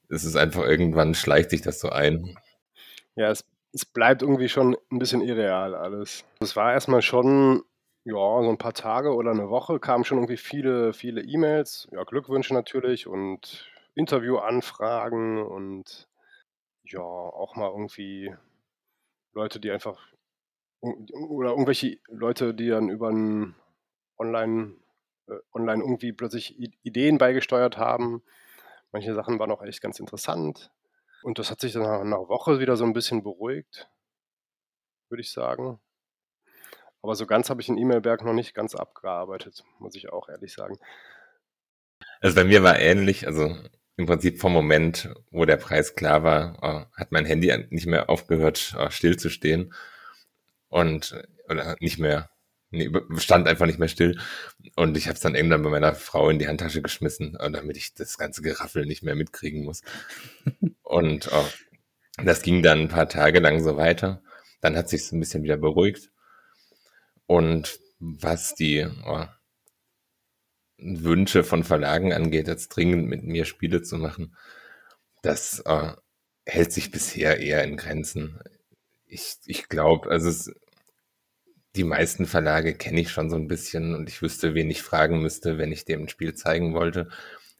es 0.09 0.23
ist 0.23 0.35
einfach 0.35 0.65
irgendwann 0.65 1.15
schleicht 1.15 1.49
sich 1.49 1.63
das 1.63 1.79
so 1.79 1.89
ein. 1.89 2.37
Ja, 3.15 3.31
es, 3.31 3.43
es 3.71 3.85
bleibt 3.85 4.21
irgendwie 4.21 4.49
schon 4.49 4.77
ein 4.91 4.99
bisschen 4.99 5.21
irreal 5.21 5.73
alles. 5.73 6.23
Es 6.41 6.55
war 6.55 6.73
erstmal 6.73 7.01
schon, 7.01 7.63
ja, 8.03 8.13
so 8.13 8.49
ein 8.51 8.59
paar 8.59 8.75
Tage 8.75 9.15
oder 9.15 9.31
eine 9.31 9.49
Woche 9.49 9.79
kamen 9.79 10.03
schon 10.03 10.19
irgendwie 10.19 10.37
viele, 10.37 10.93
viele 10.93 11.23
E-Mails, 11.23 11.87
ja, 11.91 12.03
Glückwünsche 12.03 12.53
natürlich 12.53 13.07
und 13.07 13.67
Interviewanfragen 13.95 15.41
und 15.41 16.07
ja, 16.83 17.01
auch 17.01 17.55
mal 17.55 17.71
irgendwie 17.71 18.31
Leute, 19.33 19.59
die 19.59 19.71
einfach 19.71 19.99
oder 20.81 21.51
irgendwelche 21.51 21.99
Leute, 22.09 22.53
die 22.53 22.69
dann 22.69 22.89
über 22.89 23.09
'n 23.09 23.55
online 24.17 24.75
äh, 25.27 25.35
online 25.53 25.83
irgendwie 25.83 26.13
plötzlich 26.13 26.57
Ideen 26.83 27.17
beigesteuert 27.17 27.77
haben. 27.77 28.23
Manche 28.91 29.15
Sachen 29.15 29.39
waren 29.39 29.51
auch 29.51 29.63
echt 29.63 29.81
ganz 29.81 29.99
interessant. 29.99 30.71
Und 31.23 31.39
das 31.39 31.51
hat 31.51 31.61
sich 31.61 31.73
dann 31.73 31.83
nach 31.83 32.03
'ner 32.03 32.29
Woche 32.29 32.59
wieder 32.59 32.77
so 32.77 32.85
ein 32.85 32.93
bisschen 32.93 33.23
beruhigt, 33.23 33.89
würde 35.09 35.21
ich 35.21 35.31
sagen. 35.31 35.79
Aber 37.01 37.15
so 37.15 37.25
ganz 37.25 37.49
habe 37.49 37.61
ich 37.61 37.67
den 37.67 37.77
E-Mail-Berg 37.77 38.23
noch 38.23 38.33
nicht 38.33 38.53
ganz 38.53 38.75
abgearbeitet, 38.75 39.63
muss 39.79 39.95
ich 39.95 40.09
auch 40.11 40.29
ehrlich 40.29 40.53
sagen. 40.53 40.77
Also, 42.21 42.35
bei 42.35 42.43
mir 42.43 42.63
war 42.63 42.79
ähnlich, 42.79 43.27
also 43.27 43.55
im 43.97 44.05
Prinzip 44.05 44.39
vom 44.39 44.53
Moment, 44.53 45.13
wo 45.31 45.45
der 45.45 45.57
Preis 45.57 45.95
klar 45.95 46.23
war, 46.23 46.57
äh, 46.61 46.99
hat 46.99 47.11
mein 47.11 47.25
Handy 47.25 47.53
nicht 47.69 47.85
mehr 47.85 48.09
aufgehört, 48.09 48.75
äh, 48.77 48.89
stillzustehen 48.89 49.73
und 50.69 51.15
oder 51.47 51.75
nicht 51.79 51.99
mehr 51.99 52.29
nee, 52.71 52.89
stand 53.17 53.47
einfach 53.47 53.65
nicht 53.65 53.79
mehr 53.79 53.87
still. 53.87 54.19
Und 54.75 54.97
ich 54.97 55.07
habe 55.07 55.15
es 55.15 55.21
dann 55.21 55.35
irgendwann 55.35 55.63
bei 55.63 55.69
meiner 55.69 55.95
Frau 55.95 56.29
in 56.29 56.39
die 56.39 56.47
Handtasche 56.47 56.81
geschmissen, 56.81 57.35
äh, 57.39 57.51
damit 57.51 57.77
ich 57.77 57.93
das 57.93 58.17
ganze 58.17 58.41
Geraffel 58.41 58.85
nicht 58.85 59.03
mehr 59.03 59.15
mitkriegen 59.15 59.63
muss. 59.63 59.81
und 60.81 61.29
oh, 61.31 61.47
das 62.23 62.41
ging 62.41 62.61
dann 62.63 62.81
ein 62.81 62.87
paar 62.89 63.09
Tage 63.09 63.39
lang 63.39 63.63
so 63.63 63.77
weiter. 63.77 64.21
Dann 64.61 64.75
hat 64.75 64.89
sich 64.89 65.11
ein 65.11 65.19
bisschen 65.19 65.43
wieder 65.43 65.57
beruhigt. 65.57 66.11
Und 67.25 67.79
was 67.99 68.55
die 68.55 68.87
oh, 69.05 69.25
Wünsche 70.77 71.43
von 71.43 71.63
Verlagen 71.63 72.13
angeht, 72.13 72.47
jetzt 72.47 72.69
dringend 72.69 73.07
mit 73.07 73.23
mir 73.23 73.45
Spiele 73.45 73.81
zu 73.81 73.97
machen, 73.97 74.35
das 75.21 75.59
äh, 75.65 75.93
hält 76.45 76.71
sich 76.73 76.91
bisher 76.91 77.39
eher 77.39 77.63
in 77.63 77.77
Grenzen. 77.77 78.39
Ich, 79.05 79.37
ich 79.45 79.69
glaube, 79.69 80.09
also 80.09 80.29
es, 80.29 80.51
die 81.75 81.83
meisten 81.83 82.25
Verlage 82.25 82.75
kenne 82.75 83.01
ich 83.01 83.11
schon 83.11 83.29
so 83.29 83.35
ein 83.35 83.47
bisschen 83.47 83.95
und 83.95 84.09
ich 84.09 84.21
wüsste, 84.21 84.53
wen 84.53 84.69
ich 84.69 84.83
fragen 84.83 85.21
müsste, 85.21 85.57
wenn 85.57 85.71
ich 85.71 85.85
dem 85.85 86.03
ein 86.03 86.09
Spiel 86.09 86.35
zeigen 86.35 86.73
wollte. 86.73 87.09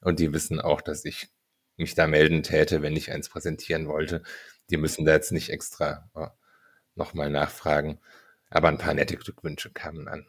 Und 0.02 0.20
die 0.20 0.34
wissen 0.34 0.60
auch, 0.60 0.82
dass 0.82 1.06
ich 1.06 1.30
mich 1.78 1.96
da 1.96 2.08
melden 2.08 2.44
täte, 2.44 2.82
wenn 2.82 2.96
ich 2.96 3.12
eins 3.12 3.30
präsentieren 3.30 3.88
wollte. 3.88 4.24
Die 4.70 4.78
müssen 4.78 5.06
da 5.06 5.14
jetzt 5.14 5.32
nicht 5.32 5.50
extra 5.50 6.10
äh, 6.16 6.28
nochmal 6.96 7.30
nachfragen. 7.30 8.00
Aber 8.50 8.68
ein 8.68 8.78
paar 8.78 8.94
nette 8.94 9.18
Glückwünsche 9.18 9.72
kamen 9.72 10.08
an. 10.08 10.28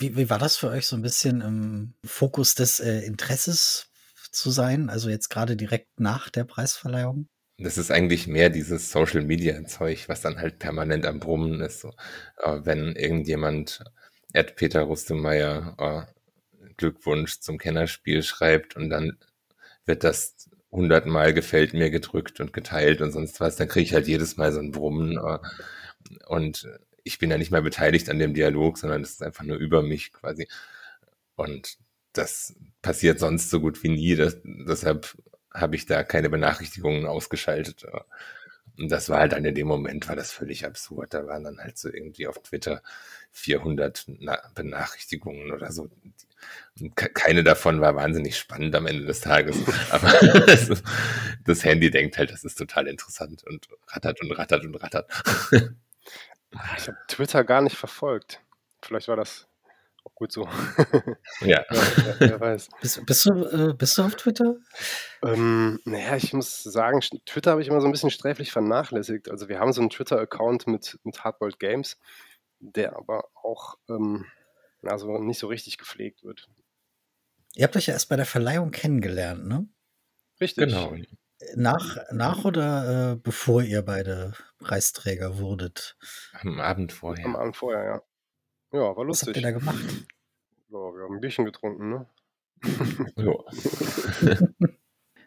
Wie, 0.00 0.16
wie 0.16 0.30
war 0.30 0.38
das 0.38 0.56
für 0.56 0.70
euch 0.70 0.86
so 0.86 0.96
ein 0.96 1.02
bisschen 1.02 1.42
im 1.42 1.94
Fokus 2.06 2.54
des 2.54 2.80
äh, 2.80 3.00
Interesses 3.00 3.90
zu 4.32 4.50
sein? 4.50 4.88
Also 4.88 5.10
jetzt 5.10 5.28
gerade 5.28 5.56
direkt 5.56 6.00
nach 6.00 6.30
der 6.30 6.44
Preisverleihung? 6.44 7.28
Das 7.58 7.76
ist 7.76 7.90
eigentlich 7.90 8.26
mehr 8.26 8.48
dieses 8.48 8.90
Social 8.90 9.20
Media 9.20 9.62
Zeug, 9.66 10.08
was 10.08 10.22
dann 10.22 10.38
halt 10.38 10.58
permanent 10.58 11.04
am 11.04 11.20
Brummen 11.20 11.60
ist. 11.60 11.80
So, 11.80 11.90
äh, 12.38 12.60
wenn 12.64 12.96
irgendjemand 12.96 13.84
Ed 14.32 14.56
Peter 14.56 14.80
Rustemeyer 14.80 15.76
äh, 15.78 16.70
Glückwunsch 16.78 17.40
zum 17.40 17.58
Kennerspiel 17.58 18.22
schreibt 18.22 18.76
und 18.76 18.88
dann 18.88 19.18
wird 19.84 20.02
das 20.02 20.48
hundertmal 20.72 21.34
gefällt 21.34 21.74
mir 21.74 21.90
gedrückt 21.90 22.40
und 22.40 22.54
geteilt 22.54 23.02
und 23.02 23.12
sonst 23.12 23.38
was, 23.40 23.56
dann 23.56 23.68
kriege 23.68 23.84
ich 23.84 23.92
halt 23.92 24.08
jedes 24.08 24.38
Mal 24.38 24.50
so 24.50 24.60
ein 24.60 24.72
Brummen. 24.72 25.18
Äh, 25.18 25.38
und 26.26 26.66
ich 27.10 27.18
bin 27.18 27.30
ja 27.30 27.38
nicht 27.38 27.50
mehr 27.50 27.62
beteiligt 27.62 28.08
an 28.08 28.18
dem 28.18 28.34
Dialog, 28.34 28.78
sondern 28.78 29.02
es 29.02 29.10
ist 29.10 29.22
einfach 29.22 29.44
nur 29.44 29.56
über 29.56 29.82
mich 29.82 30.12
quasi. 30.12 30.48
Und 31.34 31.76
das 32.12 32.54
passiert 32.82 33.18
sonst 33.18 33.50
so 33.50 33.60
gut 33.60 33.82
wie 33.82 33.88
nie. 33.88 34.14
Das, 34.14 34.38
deshalb 34.44 35.16
habe 35.52 35.74
ich 35.74 35.86
da 35.86 36.04
keine 36.04 36.30
Benachrichtigungen 36.30 37.06
ausgeschaltet. 37.06 37.84
Und 38.78 38.90
das 38.90 39.08
war 39.08 39.18
halt 39.18 39.32
dann 39.32 39.44
in 39.44 39.54
dem 39.56 39.66
Moment, 39.66 40.08
war 40.08 40.16
das 40.16 40.30
völlig 40.30 40.64
absurd. 40.64 41.12
Da 41.12 41.26
waren 41.26 41.42
dann 41.44 41.58
halt 41.58 41.78
so 41.78 41.92
irgendwie 41.92 42.28
auf 42.28 42.40
Twitter 42.42 42.80
400 43.32 44.06
Benachrichtigungen 44.54 45.50
oder 45.50 45.72
so. 45.72 45.90
Und 46.80 46.94
keine 46.96 47.42
davon 47.42 47.80
war 47.80 47.96
wahnsinnig 47.96 48.38
spannend 48.38 48.74
am 48.76 48.86
Ende 48.86 49.04
des 49.04 49.20
Tages. 49.20 49.56
Aber 49.90 50.12
das, 50.46 50.82
das 51.44 51.64
Handy 51.64 51.90
denkt 51.90 52.18
halt, 52.18 52.30
das 52.30 52.44
ist 52.44 52.56
total 52.56 52.86
interessant 52.86 53.44
und 53.44 53.68
rattert 53.88 54.20
und 54.22 54.30
rattert 54.32 54.64
und 54.64 54.76
rattert. 54.76 55.10
Ich 56.76 56.88
habe 56.88 56.98
Twitter 57.08 57.44
gar 57.44 57.60
nicht 57.62 57.76
verfolgt. 57.76 58.40
Vielleicht 58.82 59.08
war 59.08 59.16
das 59.16 59.48
auch 60.04 60.14
gut 60.14 60.32
so. 60.32 60.48
Ja. 61.42 61.64
Ja, 61.70 61.82
wer, 61.96 62.20
wer 62.20 62.40
weiß. 62.40 62.68
Bist, 62.80 63.06
bist, 63.06 63.26
du, 63.26 63.44
äh, 63.44 63.74
bist 63.74 63.96
du 63.96 64.02
auf 64.02 64.14
Twitter? 64.16 64.56
Ähm, 65.22 65.80
naja, 65.84 66.16
ich 66.16 66.32
muss 66.32 66.62
sagen, 66.62 67.00
Twitter 67.26 67.52
habe 67.52 67.62
ich 67.62 67.68
immer 67.68 67.80
so 67.80 67.86
ein 67.86 67.92
bisschen 67.92 68.10
sträflich 68.10 68.52
vernachlässigt. 68.52 69.30
Also 69.30 69.48
wir 69.48 69.58
haben 69.58 69.72
so 69.72 69.80
einen 69.80 69.90
Twitter-Account 69.90 70.66
mit, 70.66 70.98
mit 71.04 71.22
Hardboiled 71.24 71.58
Games, 71.58 71.98
der 72.58 72.96
aber 72.96 73.24
auch 73.34 73.76
ähm, 73.88 74.26
also 74.82 75.18
nicht 75.18 75.38
so 75.38 75.46
richtig 75.46 75.78
gepflegt 75.78 76.24
wird. 76.24 76.48
Ihr 77.54 77.64
habt 77.64 77.76
euch 77.76 77.86
ja 77.86 77.94
erst 77.94 78.08
bei 78.08 78.16
der 78.16 78.26
Verleihung 78.26 78.70
kennengelernt, 78.70 79.46
ne? 79.46 79.68
Richtig. 80.40 80.68
Genau. 80.68 80.94
Nach, 81.56 81.96
nach 82.12 82.44
oder 82.44 83.12
äh, 83.12 83.16
bevor 83.16 83.62
ihr 83.62 83.82
beide 83.82 84.32
Preisträger 84.58 85.38
wurdet? 85.38 85.96
Am 86.40 86.60
Abend 86.60 86.92
vorher. 86.92 87.24
Am 87.24 87.36
Abend 87.36 87.56
vorher, 87.56 87.84
ja. 87.84 88.02
Ja, 88.72 88.80
war 88.80 89.08
Was 89.08 89.22
habt 89.22 89.26
lustig. 89.28 89.36
ihr 89.36 89.42
da 89.42 89.50
gemacht? 89.50 89.84
Ja, 90.68 90.78
wir 90.78 91.04
haben 91.04 91.14
ein 91.16 91.20
Bierchen 91.20 91.44
getrunken, 91.44 91.90
ne? 91.90 92.06
Jo. 93.16 93.44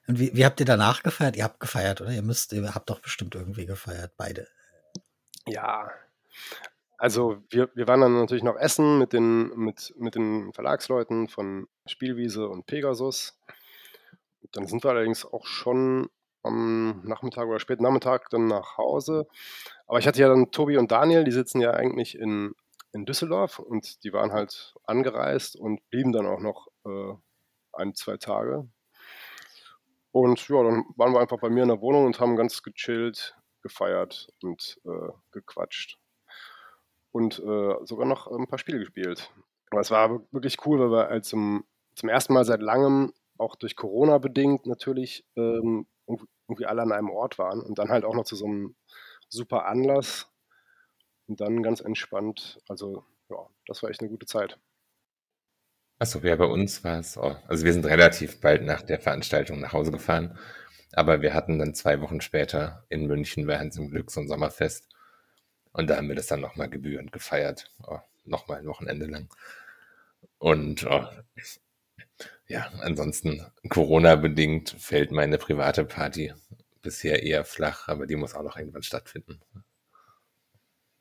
Und 0.08 0.20
wie, 0.20 0.36
wie 0.36 0.46
habt 0.46 0.60
ihr 0.60 0.66
danach 0.66 1.02
gefeiert? 1.04 1.36
Ihr 1.36 1.46
habt 1.46 1.60
gefeiert, 1.60 2.02
oder? 2.02 2.12
Ihr 2.12 2.22
müsst, 2.22 2.52
ihr 2.54 2.76
habt 2.76 2.90
doch 2.90 3.00
bestimmt 3.00 3.36
irgendwie 3.36 3.66
gefeiert, 3.66 4.14
beide. 4.18 4.48
Ja, 5.48 5.90
also 6.98 7.44
wir, 7.50 7.70
wir 7.76 7.86
waren 7.88 8.00
dann 8.00 8.18
natürlich 8.18 8.44
noch 8.44 8.56
essen 8.56 8.98
mit 8.98 9.12
den, 9.12 9.50
mit, 9.58 9.94
mit 9.98 10.16
den 10.16 10.54
Verlagsleuten 10.54 11.28
von 11.28 11.68
Spielwiese 11.86 12.48
und 12.48 12.66
Pegasus. 12.66 13.38
Dann 14.54 14.68
sind 14.68 14.84
wir 14.84 14.92
allerdings 14.92 15.26
auch 15.26 15.46
schon 15.46 16.10
am 16.44 17.02
Nachmittag 17.06 17.48
oder 17.48 17.60
späten 17.60 17.84
Nachmittag 17.84 18.30
dann 18.30 18.48
nach 18.48 18.78
Hause. 18.78 19.28
Aber 19.88 20.00
ich 20.00 20.08
hatte 20.08 20.20
ja 20.20 20.30
dann 20.30 20.52
Tobi 20.52 20.78
und 20.78 20.92
Daniel, 20.92 21.24
die 21.24 21.32
sitzen 21.32 21.62
ja 21.62 21.72
eigentlich 21.72 22.18
in, 22.18 22.54
in 22.92 23.06
Düsseldorf 23.06 23.60
und 23.60 24.04
die 24.04 24.14
waren 24.14 24.32
halt 24.32 24.76
angereist 24.86 25.56
und 25.56 25.88
blieben 25.90 26.12
dann 26.12 26.28
auch 26.28 26.40
noch 26.40 26.68
äh, 26.86 27.14
ein, 27.74 27.96
zwei 27.96 28.18
Tage. 28.18 28.68
Und 30.12 30.48
ja, 30.48 30.64
dann 30.64 30.86
waren 30.96 31.14
wir 31.14 31.20
einfach 31.20 31.40
bei 31.40 31.50
mir 31.50 31.64
in 31.64 31.70
der 31.70 31.82
Wohnung 31.82 32.06
und 32.06 32.20
haben 32.20 32.36
ganz 32.36 32.62
gechillt, 32.62 33.36
gefeiert 33.64 34.28
und 34.44 34.80
äh, 34.86 35.12
gequatscht. 35.32 35.98
Und 37.12 37.40
äh, 37.40 37.76
sogar 37.84 38.06
noch 38.06 38.28
ein 38.28 38.48
paar 38.48 38.60
Spiele 38.60 38.80
gespielt. 38.80 39.32
Aber 39.72 39.82
es 39.82 39.90
war 39.90 40.22
wirklich 40.32 40.64
cool, 40.66 40.80
weil 40.80 40.92
wir 40.92 41.10
halt 41.10 41.26
zum, 41.26 41.66
zum 41.96 42.10
ersten 42.10 42.34
Mal 42.34 42.46
seit 42.46 42.62
langem, 42.62 43.12
auch 43.38 43.56
durch 43.56 43.76
Corona 43.76 44.18
bedingt 44.18 44.66
natürlich, 44.66 45.26
ähm, 45.36 45.88
irgendwie 46.48 46.66
alle 46.66 46.82
an 46.82 46.92
einem 46.92 47.10
Ort 47.10 47.38
waren 47.40 47.62
und 47.62 47.80
dann 47.80 47.90
halt 47.90 48.06
auch 48.06 48.16
noch 48.16 48.26
zu 48.26 48.36
so 48.36 48.46
einem 48.46 48.76
super 49.30 49.66
Anlass. 49.66 50.30
und 51.28 51.40
dann 51.42 51.64
ganz 51.64 51.80
entspannt. 51.82 52.62
Also 52.68 53.06
ja, 53.30 53.38
das 53.66 53.82
war 53.82 53.90
echt 53.90 54.02
eine 54.02 54.10
gute 54.10 54.26
Zeit. 54.26 54.60
Achso, 56.00 56.20
ja, 56.20 56.36
bei 56.36 56.46
uns 56.46 56.84
war 56.84 57.00
es 57.00 57.18
auch. 57.18 57.38
Also 57.48 57.66
wir 57.66 57.74
sind 57.74 57.86
relativ 57.86 58.42
bald 58.42 58.64
nach 58.64 58.82
der 58.82 59.00
Veranstaltung 59.00 59.60
nach 59.62 59.74
Hause 59.74 59.92
gefahren. 59.92 60.38
Aber 60.94 61.22
wir 61.22 61.34
hatten 61.34 61.60
dann 61.60 61.74
zwei 61.74 62.02
Wochen 62.02 62.22
später 62.22 62.86
in 62.90 63.08
München 63.08 63.48
während 63.48 63.74
zum 63.74 63.90
Glück 63.90 64.12
so 64.12 64.20
ein 64.22 64.28
Sommerfest. 64.28 64.90
Und 65.72 65.90
da 65.90 65.98
haben 65.98 66.08
wir 66.08 66.16
das 66.16 66.28
dann 66.28 66.42
nochmal 66.42 66.70
gebührend 66.70 67.12
gefeiert. 67.12 67.72
Oh, 67.88 68.00
nochmal 68.26 68.60
ein 68.60 68.68
Wochenende 68.68 69.06
lang. 69.08 69.30
Und 70.38 70.86
oh, 70.86 71.06
ja, 72.48 72.72
ansonsten 72.82 73.46
Corona-bedingt 73.70 74.76
fällt 74.78 75.12
meine 75.12 75.38
private 75.38 75.86
Party 75.86 76.34
bisher 76.82 77.24
eher 77.24 77.46
flach, 77.46 77.88
aber 77.88 78.06
die 78.06 78.16
muss 78.16 78.36
auch 78.36 78.44
noch 78.44 78.58
irgendwann 78.58 78.84
stattfinden. 78.84 79.40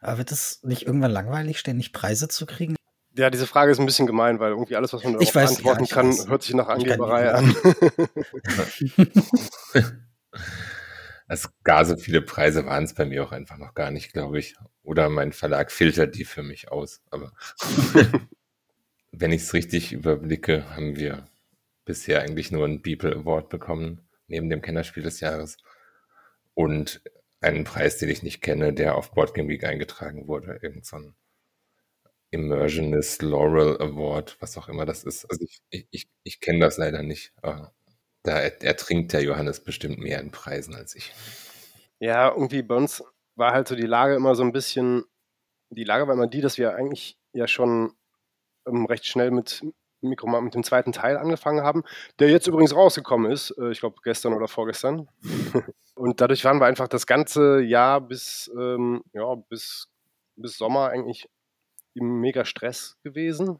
Aber 0.00 0.18
wird 0.18 0.32
es 0.32 0.62
nicht 0.62 0.86
irgendwann 0.86 1.10
langweilig, 1.10 1.58
ständig 1.58 1.92
Preise 1.92 2.28
zu 2.28 2.46
kriegen? 2.46 2.76
Ja, 3.14 3.28
diese 3.30 3.46
Frage 3.46 3.70
ist 3.72 3.78
ein 3.78 3.86
bisschen 3.86 4.06
gemein, 4.06 4.40
weil 4.40 4.50
irgendwie 4.50 4.76
alles, 4.76 4.92
was 4.92 5.04
man 5.04 5.20
Ich 5.20 5.32
darauf 5.32 5.50
weiß, 5.50 5.56
antworten 5.58 5.80
ja, 5.80 5.84
ich 5.84 5.90
kann, 5.90 6.08
weiß. 6.08 6.28
hört 6.28 6.42
sich 6.42 6.54
nach 6.54 6.68
Angeberei 6.68 7.32
an. 7.32 7.54
nicht 8.80 8.96
Also 11.28 11.48
gar 11.62 11.84
so 11.84 11.96
viele 11.96 12.20
Preise 12.20 12.66
waren 12.66 12.84
es 12.84 12.94
bei 12.94 13.04
mir 13.06 13.24
auch 13.24 13.32
einfach 13.32 13.58
noch 13.58 13.74
gar 13.74 13.90
nicht, 13.90 14.12
glaube 14.12 14.38
ich. 14.38 14.54
Oder 14.82 15.08
mein 15.08 15.32
Verlag 15.32 15.70
filtert 15.70 16.14
die 16.14 16.24
für 16.24 16.42
mich 16.42 16.70
aus. 16.70 17.00
Aber 17.10 17.32
wenn 19.12 19.30
ich 19.30 19.42
es 19.42 19.54
richtig 19.54 19.92
überblicke, 19.92 20.74
haben 20.74 20.96
wir 20.96 21.28
bisher 21.84 22.22
eigentlich 22.22 22.50
nur 22.50 22.64
einen 22.64 22.82
Beeple 22.82 23.14
Award 23.14 23.50
bekommen, 23.50 24.08
neben 24.26 24.48
dem 24.48 24.62
Kennerspiel 24.62 25.02
des 25.02 25.20
Jahres. 25.20 25.58
Und 26.54 27.02
einen 27.40 27.64
Preis, 27.64 27.98
den 27.98 28.08
ich 28.08 28.22
nicht 28.22 28.40
kenne, 28.40 28.72
der 28.72 28.96
auf 28.96 29.12
Board 29.12 29.34
Game 29.34 29.48
Week 29.48 29.64
eingetragen 29.64 30.28
wurde. 30.28 30.58
Irgend 30.62 30.86
so 30.86 30.96
ein 30.96 31.14
Immersionist 32.30 33.20
Laurel 33.22 33.80
Award, 33.80 34.36
was 34.40 34.56
auch 34.56 34.68
immer 34.68 34.86
das 34.86 35.04
ist. 35.04 35.26
Also 35.30 35.44
ich, 35.44 35.60
ich, 35.90 36.08
ich, 36.22 36.40
kenne 36.40 36.60
das 36.60 36.78
leider 36.78 37.02
nicht. 37.02 37.34
Da 37.42 38.40
er- 38.40 38.62
ertrinkt 38.62 39.12
der 39.12 39.22
Johannes 39.22 39.60
bestimmt 39.60 39.98
mehr 39.98 40.20
in 40.20 40.30
Preisen 40.30 40.74
als 40.74 40.94
ich. 40.94 41.12
Ja, 41.98 42.30
irgendwie 42.30 42.62
bei 42.62 42.76
uns 42.76 43.04
war 43.34 43.52
halt 43.52 43.68
so 43.68 43.76
die 43.76 43.86
Lage 43.86 44.14
immer 44.14 44.34
so 44.34 44.42
ein 44.44 44.52
bisschen, 44.52 45.04
die 45.70 45.84
Lage 45.84 46.06
war 46.06 46.14
immer 46.14 46.26
die, 46.26 46.40
dass 46.40 46.58
wir 46.58 46.74
eigentlich 46.74 47.18
ja 47.34 47.46
schon 47.46 47.92
ähm, 48.66 48.86
recht 48.86 49.06
schnell 49.06 49.30
mit 49.30 49.64
Mikromat 50.00 50.42
mit 50.42 50.54
dem 50.54 50.64
zweiten 50.64 50.92
Teil 50.92 51.16
angefangen 51.16 51.62
haben, 51.62 51.84
der 52.18 52.28
jetzt 52.28 52.46
übrigens 52.46 52.74
rausgekommen 52.74 53.30
ist, 53.30 53.56
äh, 53.58 53.70
ich 53.70 53.80
glaube 53.80 53.96
gestern 54.02 54.34
oder 54.34 54.48
vorgestern. 54.48 55.08
Und 55.94 56.20
dadurch 56.20 56.44
waren 56.44 56.58
wir 56.58 56.66
einfach 56.66 56.88
das 56.88 57.06
ganze 57.06 57.60
Jahr 57.60 58.00
bis, 58.00 58.50
ähm, 58.58 59.04
ja, 59.12 59.34
bis, 59.34 59.88
bis 60.36 60.56
Sommer 60.56 60.88
eigentlich 60.88 61.28
im 61.94 62.20
mega 62.20 62.44
Stress 62.44 62.96
gewesen 63.04 63.58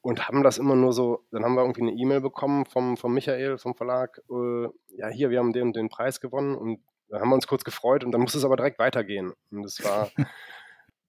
und 0.00 0.26
haben 0.26 0.42
das 0.42 0.58
immer 0.58 0.74
nur 0.74 0.92
so, 0.92 1.26
dann 1.30 1.44
haben 1.44 1.54
wir 1.54 1.62
irgendwie 1.62 1.82
eine 1.82 1.92
E-Mail 1.92 2.22
bekommen 2.22 2.64
vom, 2.64 2.96
vom 2.96 3.12
Michael, 3.12 3.58
vom 3.58 3.74
Verlag, 3.74 4.22
äh, 4.30 4.68
ja 4.96 5.08
hier, 5.08 5.28
wir 5.30 5.38
haben 5.38 5.52
den 5.52 5.68
und 5.68 5.76
den 5.76 5.90
Preis 5.90 6.20
gewonnen 6.20 6.56
und 6.56 6.80
da 7.08 7.20
haben 7.20 7.28
wir 7.28 7.34
uns 7.34 7.46
kurz 7.46 7.64
gefreut 7.64 8.04
und 8.04 8.12
dann 8.12 8.20
musste 8.20 8.38
es 8.38 8.44
aber 8.44 8.56
direkt 8.56 8.78
weitergehen. 8.78 9.32
Und 9.50 9.64
es 9.64 9.82
war 9.84 10.10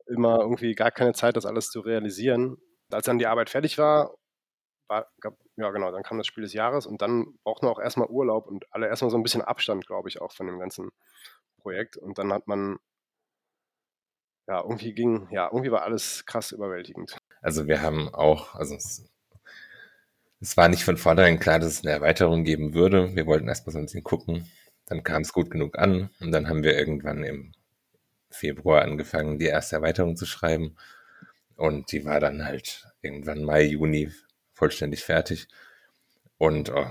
immer 0.08 0.39
irgendwie 0.39 0.74
gar 0.74 0.91
keine 0.91 1.13
Zeit, 1.13 1.36
das 1.36 1.46
alles 1.46 1.69
zu 1.69 1.81
realisieren. 1.81 2.58
Als 2.91 3.05
dann 3.05 3.19
die 3.19 3.27
Arbeit 3.27 3.50
fertig 3.50 3.77
war, 3.77 4.15
war 4.88 5.08
gab, 5.22 5.38
ja 5.55 5.69
genau, 5.72 5.91
dann 5.91 6.03
kam 6.03 6.17
das 6.17 6.27
Spiel 6.27 6.43
des 6.43 6.53
Jahres 6.53 6.86
und 6.86 7.01
dann 7.01 7.38
brauchten 7.43 7.67
wir 7.67 7.72
auch 7.72 7.79
erstmal 7.79 8.10
Urlaub 8.10 8.48
und 8.48 8.65
alle 8.72 8.88
erstmal 8.88 9.12
so 9.12 9.17
ein 9.17 9.24
bisschen 9.24 9.41
Abstand, 9.41 9.86
glaube 9.86 10.10
ich, 10.10 10.22
auch 10.22 10.31
von 10.31 10.48
dem 10.48 10.60
ganzen 10.60 10.89
Projekt. 11.62 11.98
Und 11.98 12.17
dann 12.17 12.34
hat 12.34 12.48
man, 12.48 12.79
ja, 14.48 14.62
irgendwie 14.62 14.93
ging, 14.93 15.27
ja, 15.31 15.46
irgendwie 15.46 15.72
war 15.72 15.83
alles 15.83 16.25
krass 16.25 16.51
überwältigend. 16.51 17.18
Also 17.42 17.68
wir 17.68 17.81
haben 17.81 18.14
auch, 18.14 18.55
also 18.55 18.75
es, 18.75 19.07
es 20.42 20.57
war 20.57 20.68
nicht 20.68 20.83
von 20.83 20.98
vornherein 20.98 21.40
klar, 21.40 21.59
dass 21.59 21.70
es 21.70 21.85
eine 21.85 21.92
Erweiterung 21.92 22.44
geben 22.44 22.74
würde. 22.74 23.16
Wir 23.16 23.27
wollten 23.27 23.48
erstmal 23.48 23.74
so 23.74 23.79
ein 23.79 23.85
bisschen 23.85 24.03
gucken. 24.03 24.50
Dann 24.85 25.03
kam 25.03 25.22
es 25.22 25.33
gut 25.33 25.51
genug 25.51 25.77
an 25.77 26.09
und 26.20 26.31
dann 26.31 26.50
haben 26.50 26.64
wir 26.64 26.77
irgendwann 26.77 27.24
im 27.24 27.53
Februar 28.31 28.81
angefangen, 28.81 29.37
die 29.37 29.46
erste 29.46 29.75
Erweiterung 29.75 30.16
zu 30.16 30.25
schreiben. 30.25 30.75
Und 31.59 31.91
die 31.91 32.05
war 32.05 32.22
dann 32.22 32.45
halt 32.45 32.87
irgendwann 33.01 33.43
Mai, 33.43 33.63
Juni 33.63 34.09
vollständig 34.53 35.03
fertig. 35.03 35.50
Und 36.37 36.69
oh, 36.69 36.89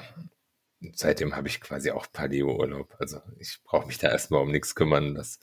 seitdem 0.92 1.34
habe 1.34 1.48
ich 1.48 1.62
quasi 1.62 1.90
auch 1.90 2.06
Paleo-Urlaub. 2.12 2.94
Also 2.98 3.22
ich 3.38 3.60
brauche 3.64 3.86
mich 3.86 3.96
da 3.96 4.10
erstmal 4.10 4.42
um 4.42 4.50
nichts 4.50 4.74
kümmern. 4.74 5.14
Das 5.14 5.40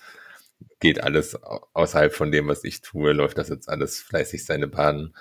geht 0.80 1.02
alles 1.02 1.42
au- 1.42 1.68
außerhalb 1.74 2.14
von 2.14 2.32
dem, 2.32 2.48
was 2.48 2.64
ich 2.64 2.82
tue, 2.82 3.14
läuft 3.14 3.40
das 3.40 3.50
jetzt 3.50 3.68
alles 3.68 4.00
fleißig 4.00 4.46
seine 4.46 4.68
Bahnen. 4.68 5.16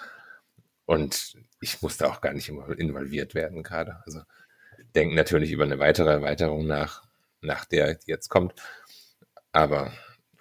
Und 0.84 1.38
ich 1.62 1.80
musste 1.80 2.06
auch 2.10 2.20
gar 2.20 2.34
nicht 2.34 2.50
involviert 2.50 3.34
werden 3.34 3.62
gerade. 3.62 4.02
Also 4.04 4.20
denken 4.94 5.14
natürlich 5.14 5.50
über 5.50 5.64
eine 5.64 5.78
weitere 5.78 6.10
Erweiterung 6.10 6.66
nach, 6.66 7.04
nach 7.40 7.64
der, 7.64 7.94
die 7.94 8.10
jetzt 8.10 8.28
kommt. 8.28 8.60
Aber 9.52 9.94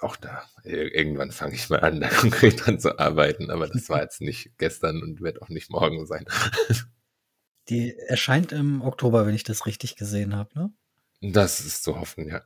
auch 0.03 0.15
da, 0.15 0.43
ir- 0.63 0.93
irgendwann 0.93 1.31
fange 1.31 1.55
ich 1.55 1.69
mal 1.69 1.79
an, 1.79 1.99
da 2.01 2.09
konkret 2.09 2.65
dran 2.65 2.79
zu 2.79 2.99
arbeiten. 2.99 3.49
Aber 3.49 3.67
das 3.67 3.89
war 3.89 4.01
jetzt 4.01 4.21
nicht 4.21 4.57
gestern 4.57 5.01
und 5.01 5.21
wird 5.21 5.41
auch 5.41 5.49
nicht 5.49 5.69
morgen 5.71 6.05
sein. 6.05 6.25
Die 7.69 7.95
erscheint 8.07 8.51
im 8.51 8.81
Oktober, 8.81 9.25
wenn 9.25 9.35
ich 9.35 9.43
das 9.45 9.65
richtig 9.65 9.95
gesehen 9.95 10.35
habe. 10.35 10.49
Ne? 10.53 10.73
Das 11.21 11.61
ist 11.61 11.83
zu 11.83 11.97
hoffen, 11.99 12.27
ja. 12.27 12.41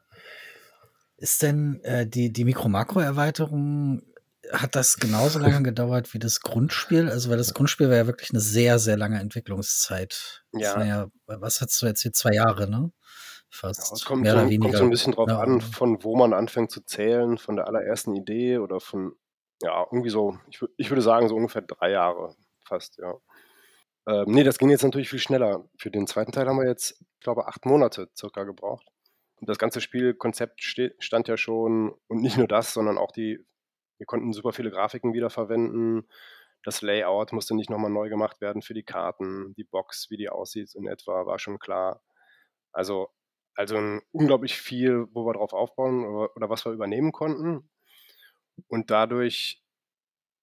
Ist 1.18 1.42
denn 1.42 1.82
äh, 1.84 2.06
die, 2.06 2.32
die 2.32 2.44
Mikro-Makro-Erweiterung, 2.46 4.04
hat 4.52 4.76
das 4.76 4.98
genauso 4.98 5.40
lange 5.40 5.64
gedauert 5.64 6.14
wie 6.14 6.20
das 6.20 6.40
Grundspiel? 6.42 7.10
Also, 7.10 7.30
weil 7.32 7.38
das 7.38 7.54
Grundspiel 7.56 7.90
war 7.90 7.96
ja 7.98 8.06
wirklich 8.08 8.30
eine 8.30 8.40
sehr, 8.40 8.78
sehr 8.80 8.96
lange 8.96 9.20
Entwicklungszeit. 9.20 10.44
Das 10.52 10.62
Ja. 10.62 10.76
war 10.76 10.86
ja, 10.86 11.08
was 11.26 11.60
hast 11.60 11.82
du 11.82 11.88
jetzt 11.88 12.04
hier, 12.04 12.14
zwei 12.14 12.34
Jahre, 12.34 12.70
ne? 12.70 12.92
Fast. 13.58 13.90
Ja, 13.90 13.94
es 13.96 14.06
kommt 14.06 14.22
mehr 14.24 14.32
so, 14.32 14.38
oder 14.38 14.44
kommt 14.46 14.52
weniger. 14.54 14.78
so 14.78 14.84
ein 14.84 14.90
bisschen 14.90 15.14
drauf 15.14 15.30
Ja. 15.30 15.40
an, 15.40 15.62
von 15.62 16.04
wo 16.04 16.16
man 16.16 16.34
anfängt 16.34 16.72
zu 16.72 16.82
zählen, 16.86 17.38
von 17.38 17.56
der 17.56 17.68
allerersten 17.68 18.16
Idee 18.16 18.60
oder 18.60 18.80
von, 18.80 19.14
ja, 19.62 19.86
irgendwie 19.92 20.10
so, 20.10 20.38
ich, 20.50 20.62
ich 20.78 20.90
würde 20.92 21.02
sagen, 21.02 21.28
so 21.28 21.36
ungefähr 21.36 21.62
drei 21.64 21.92
Jahre 21.92 22.36
fast, 22.66 22.98
ja. 22.98 23.16
Ähm, 24.08 24.26
nee, 24.28 24.44
das 24.44 24.58
ging 24.58 24.70
jetzt 24.70 24.84
natürlich 24.84 25.10
viel 25.10 25.20
schneller. 25.20 25.68
Für 25.78 25.92
den 25.92 26.08
zweiten 26.08 26.32
Teil 26.32 26.48
haben 26.48 26.58
wir 26.60 26.68
jetzt, 26.68 27.02
ich 27.02 27.20
glaube, 27.22 27.48
acht 27.48 27.66
Monate 27.66 28.10
circa 28.16 28.44
gebraucht. 28.44 28.88
Und 29.40 29.50
das 29.50 29.58
ganze 29.58 29.82
Spielkonzept 29.82 30.62
stand 30.64 31.28
ja 31.28 31.38
schon, 31.38 31.94
und 32.08 32.22
nicht 32.22 32.38
nur 32.38 32.48
das, 32.48 32.74
sondern 32.74 32.98
auch 32.98 33.12
die, 33.12 33.46
wir 33.98 34.06
konnten 34.06 34.34
super 34.34 34.54
viele 34.54 34.72
Grafiken 34.72 35.14
wiederverwenden. 35.14 36.08
Das 36.64 36.82
Layout 36.82 37.34
musste 37.34 37.56
nicht 37.56 37.70
nochmal 37.70 37.92
neu 37.92 38.10
gemacht 38.10 38.42
werden 38.42 38.62
für 38.62 38.74
die 38.74 38.84
Karten. 38.84 39.54
Die 39.56 39.64
Box, 39.64 40.10
wie 40.10 40.18
die 40.18 40.30
aussieht 40.30 40.74
in 40.76 40.88
etwa, 40.88 41.26
war 41.26 41.40
schon 41.40 41.60
klar. 41.60 42.02
Also, 42.72 43.10
also 43.58 44.00
unglaublich 44.12 44.56
viel, 44.58 45.08
wo 45.14 45.26
wir 45.26 45.34
drauf 45.34 45.52
aufbauen 45.52 46.06
oder, 46.06 46.36
oder 46.36 46.50
was 46.50 46.64
wir 46.64 46.72
übernehmen 46.72 47.12
konnten. 47.12 47.68
Und 48.68 48.92
dadurch 48.92 49.64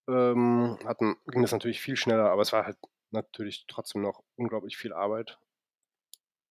ähm, 0.09 0.79
hatten, 0.85 1.17
ging 1.29 1.43
das 1.43 1.53
natürlich 1.53 1.81
viel 1.81 1.97
schneller, 1.97 2.31
aber 2.31 2.43
es 2.43 2.53
war 2.53 2.67
halt 2.67 2.77
natürlich 3.13 3.67
trotzdem 3.69 4.03
noch 4.03 4.25
unglaublich 4.37 4.77
viel 4.77 4.93
Arbeit. 4.93 5.39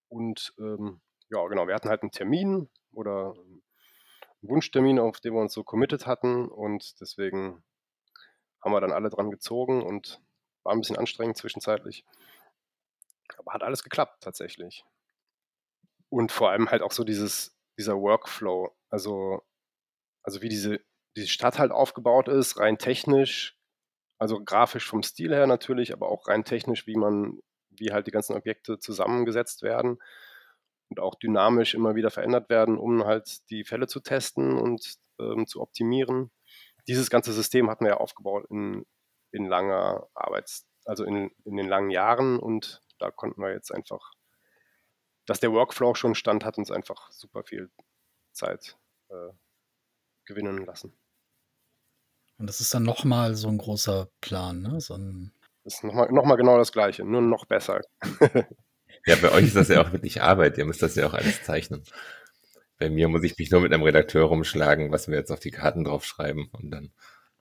Und 0.08 0.54
ähm, 0.58 1.02
ja, 1.30 1.46
genau, 1.48 1.68
wir 1.68 1.76
hatten 1.76 1.90
halt 1.90 2.02
einen 2.02 2.12
Termin 2.12 2.70
oder 2.94 3.34
einen 3.34 3.62
Wunschtermin, 4.42 5.00
auf 5.00 5.20
den 5.20 5.34
wir 5.34 5.42
uns 5.42 5.54
so 5.54 5.64
committed 5.66 6.08
hatten 6.08 6.48
und 6.48 7.00
deswegen 7.02 7.62
haben 8.62 8.72
wir 8.72 8.80
dann 8.80 8.94
alle 8.94 9.10
dran 9.10 9.32
gezogen 9.32 9.84
und 9.84 10.22
war 10.64 10.72
ein 10.72 10.80
bisschen 10.80 10.98
anstrengend 10.98 11.36
zwischenzeitlich. 11.36 12.06
Aber 13.38 13.52
hat 13.52 13.64
alles 13.64 13.84
geklappt 13.84 14.24
tatsächlich. 14.24 14.86
Und 16.14 16.32
vor 16.32 16.52
allem 16.52 16.70
halt 16.70 16.84
auch 16.84 16.92
so 16.92 17.04
dieses, 17.04 17.58
dieser 17.76 17.96
Workflow, 17.96 18.70
also, 18.92 19.42
also 20.22 20.44
wie 20.44 20.50
diese, 20.50 20.80
diese 21.18 21.28
Stadt 21.28 21.58
halt 21.58 21.72
aufgebaut 21.72 22.28
ist, 22.28 22.60
rein 22.60 22.78
technisch, 22.78 23.58
also 24.20 24.44
grafisch 24.44 24.88
vom 24.88 25.02
Stil 25.02 25.34
her 25.34 25.48
natürlich, 25.48 25.92
aber 25.92 26.10
auch 26.10 26.28
rein 26.28 26.44
technisch, 26.46 26.86
wie 26.86 26.98
man, 26.98 27.40
wie 27.72 27.92
halt 27.92 28.06
die 28.06 28.12
ganzen 28.12 28.36
Objekte 28.36 28.78
zusammengesetzt 28.78 29.64
werden 29.64 29.98
und 30.90 31.00
auch 31.00 31.16
dynamisch 31.16 31.74
immer 31.74 31.96
wieder 31.96 32.12
verändert 32.12 32.48
werden, 32.48 32.78
um 32.78 33.06
halt 33.06 33.50
die 33.50 33.64
Fälle 33.64 33.88
zu 33.88 34.00
testen 34.00 34.60
und 34.60 35.00
ähm, 35.20 35.48
zu 35.48 35.62
optimieren. 35.62 36.30
Dieses 36.88 37.10
ganze 37.10 37.34
System 37.34 37.72
hatten 37.72 37.86
wir 37.86 37.94
ja 37.94 37.98
aufgebaut 37.98 38.46
in, 38.52 38.86
in 39.32 39.48
langer 39.48 40.08
Arbeits-, 40.14 40.68
also 40.86 41.06
in, 41.06 41.32
in 41.44 41.58
den 41.58 41.68
langen 41.68 41.90
Jahren 41.90 42.38
und 42.38 42.84
da 43.00 43.10
konnten 43.10 43.42
wir 43.42 43.52
jetzt 43.52 43.74
einfach, 43.74 44.14
dass 45.26 45.40
der 45.40 45.52
Workflow 45.52 45.96
schon 45.96 46.16
stand, 46.16 46.46
hat 46.46 46.58
uns 46.58 46.72
einfach 46.72 47.12
super 47.12 47.44
viel 47.44 47.70
Zeit 48.32 48.78
äh, 49.10 49.30
gewinnen 50.26 50.66
lassen. 50.66 50.94
Und 52.38 52.48
das 52.48 52.62
ist 52.62 52.74
dann 52.74 52.84
nochmal 52.84 53.36
so 53.36 53.48
ein 53.48 53.58
großer 53.58 54.10
Plan, 54.22 54.62
ne? 54.62 54.82
So 54.82 54.96
ein, 54.96 55.32
Das 55.64 55.76
ist 55.76 55.84
nochmal 55.84 56.12
noch 56.12 56.26
mal 56.26 56.36
genau 56.36 56.58
das 56.58 56.72
Gleiche, 56.72 57.04
nur 57.04 57.22
noch 57.22 57.46
besser. 57.46 57.82
Ja, 59.06 59.16
bei 59.16 59.32
euch 59.32 59.46
ist 59.46 59.56
das 59.56 59.68
ja 59.68 59.82
auch 59.82 59.92
wirklich 59.92 60.22
Arbeit. 60.22 60.58
Ihr 60.58 60.66
müsst 60.66 60.82
das 60.82 60.96
ja 60.96 61.08
auch 61.08 61.14
alles 61.14 61.44
zeichnen. 61.44 61.84
Bei 62.78 62.90
mir 62.90 63.08
muss 63.10 63.24
ich 63.24 63.38
mich 63.38 63.52
nur 63.52 63.62
mit 63.62 63.74
einem 63.74 63.84
Redakteur 63.84 64.26
rumschlagen, 64.26 64.92
was 64.92 65.08
wir 65.08 65.18
jetzt 65.18 65.32
auf 65.32 65.40
die 65.40 65.52
Karten 65.52 65.84
draufschreiben 65.84 66.50
und 66.52 66.72
dann 66.72 66.94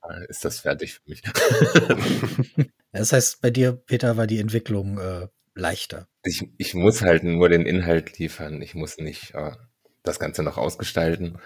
äh, 0.08 0.26
ist 0.28 0.44
das 0.44 0.60
fertig 0.60 0.94
für 0.94 1.08
mich. 1.08 1.22
das 2.92 3.12
heißt, 3.12 3.40
bei 3.40 3.50
dir, 3.50 3.72
Peter, 3.72 4.16
war 4.16 4.26
die 4.26 4.40
Entwicklung 4.40 4.98
äh, 4.98 5.28
leichter. 5.54 6.08
Ich, 6.24 6.48
ich 6.58 6.74
muss 6.74 7.02
halt 7.02 7.24
nur 7.24 7.48
den 7.48 7.66
Inhalt 7.66 8.18
liefern. 8.18 8.62
Ich 8.62 8.74
muss 8.74 8.98
nicht 8.98 9.34
äh, 9.34 9.52
das 10.02 10.18
Ganze 10.18 10.42
noch 10.42 10.58
ausgestalten. 10.58 11.38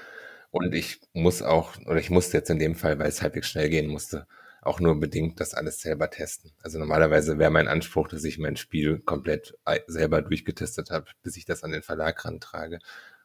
Und 0.51 0.75
ich 0.75 1.01
muss 1.13 1.43
auch, 1.43 1.77
oder 1.87 1.99
ich 1.99 2.11
musste 2.11 2.37
jetzt 2.37 2.51
in 2.51 2.59
dem 2.59 2.77
Fall, 2.77 2.99
weil 2.99 3.09
es 3.09 3.23
halbwegs 3.23 3.49
schnell 3.49 3.69
gehen 3.69 3.89
musste, 3.89 4.27
auch 4.63 4.81
nur 4.81 4.99
bedingt 4.99 5.41
das 5.41 5.55
alles 5.55 5.81
selber 5.81 6.11
testen. 6.11 6.53
Also 6.63 6.79
normalerweise 6.79 7.39
wäre 7.39 7.51
mein 7.51 7.69
Anspruch, 7.69 8.09
dass 8.09 8.25
ich 8.25 8.39
mein 8.39 8.57
Spiel 8.57 8.99
komplett 9.01 9.55
selber 9.87 10.23
durchgetestet 10.23 10.91
habe, 10.91 11.07
bis 11.23 11.37
ich 11.37 11.45
das 11.45 11.63
an 11.63 11.73
den 11.73 11.83
Verlag 11.83 12.25
rantrage, 12.25 12.79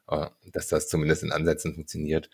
äh, 0.08 0.28
dass 0.52 0.68
das 0.68 0.88
zumindest 0.88 1.24
in 1.24 1.32
Ansätzen 1.32 1.74
funktioniert. 1.74 2.30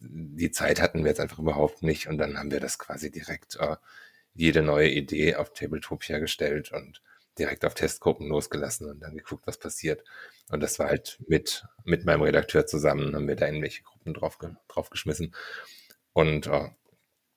Die 0.00 0.50
Zeit 0.50 0.82
hatten 0.82 1.00
wir 1.04 1.08
jetzt 1.08 1.20
einfach 1.20 1.38
überhaupt 1.38 1.82
nicht 1.82 2.08
und 2.08 2.18
dann 2.18 2.38
haben 2.38 2.50
wir 2.50 2.60
das 2.60 2.78
quasi 2.78 3.10
direkt 3.10 3.56
äh, 3.56 3.76
jede 4.34 4.62
neue 4.62 4.90
Idee 4.90 5.36
auf 5.36 5.52
Tabletopia 5.52 6.18
gestellt 6.18 6.70
und 6.72 7.00
direkt 7.38 7.64
auf 7.64 7.74
Testgruppen 7.74 8.28
losgelassen 8.28 8.88
und 8.88 9.00
dann 9.00 9.16
geguckt, 9.16 9.46
was 9.46 9.58
passiert. 9.58 10.04
Und 10.50 10.62
das 10.62 10.78
war 10.78 10.88
halt 10.88 11.18
mit, 11.26 11.64
mit 11.84 12.04
meinem 12.04 12.22
Redakteur 12.22 12.66
zusammen, 12.66 13.14
haben 13.14 13.28
wir 13.28 13.36
da 13.36 13.46
in 13.46 13.62
welche 13.62 13.82
Gruppen 13.82 14.14
drauf, 14.14 14.38
draufgeschmissen. 14.68 15.34
Und 16.12 16.46
äh, 16.46 16.68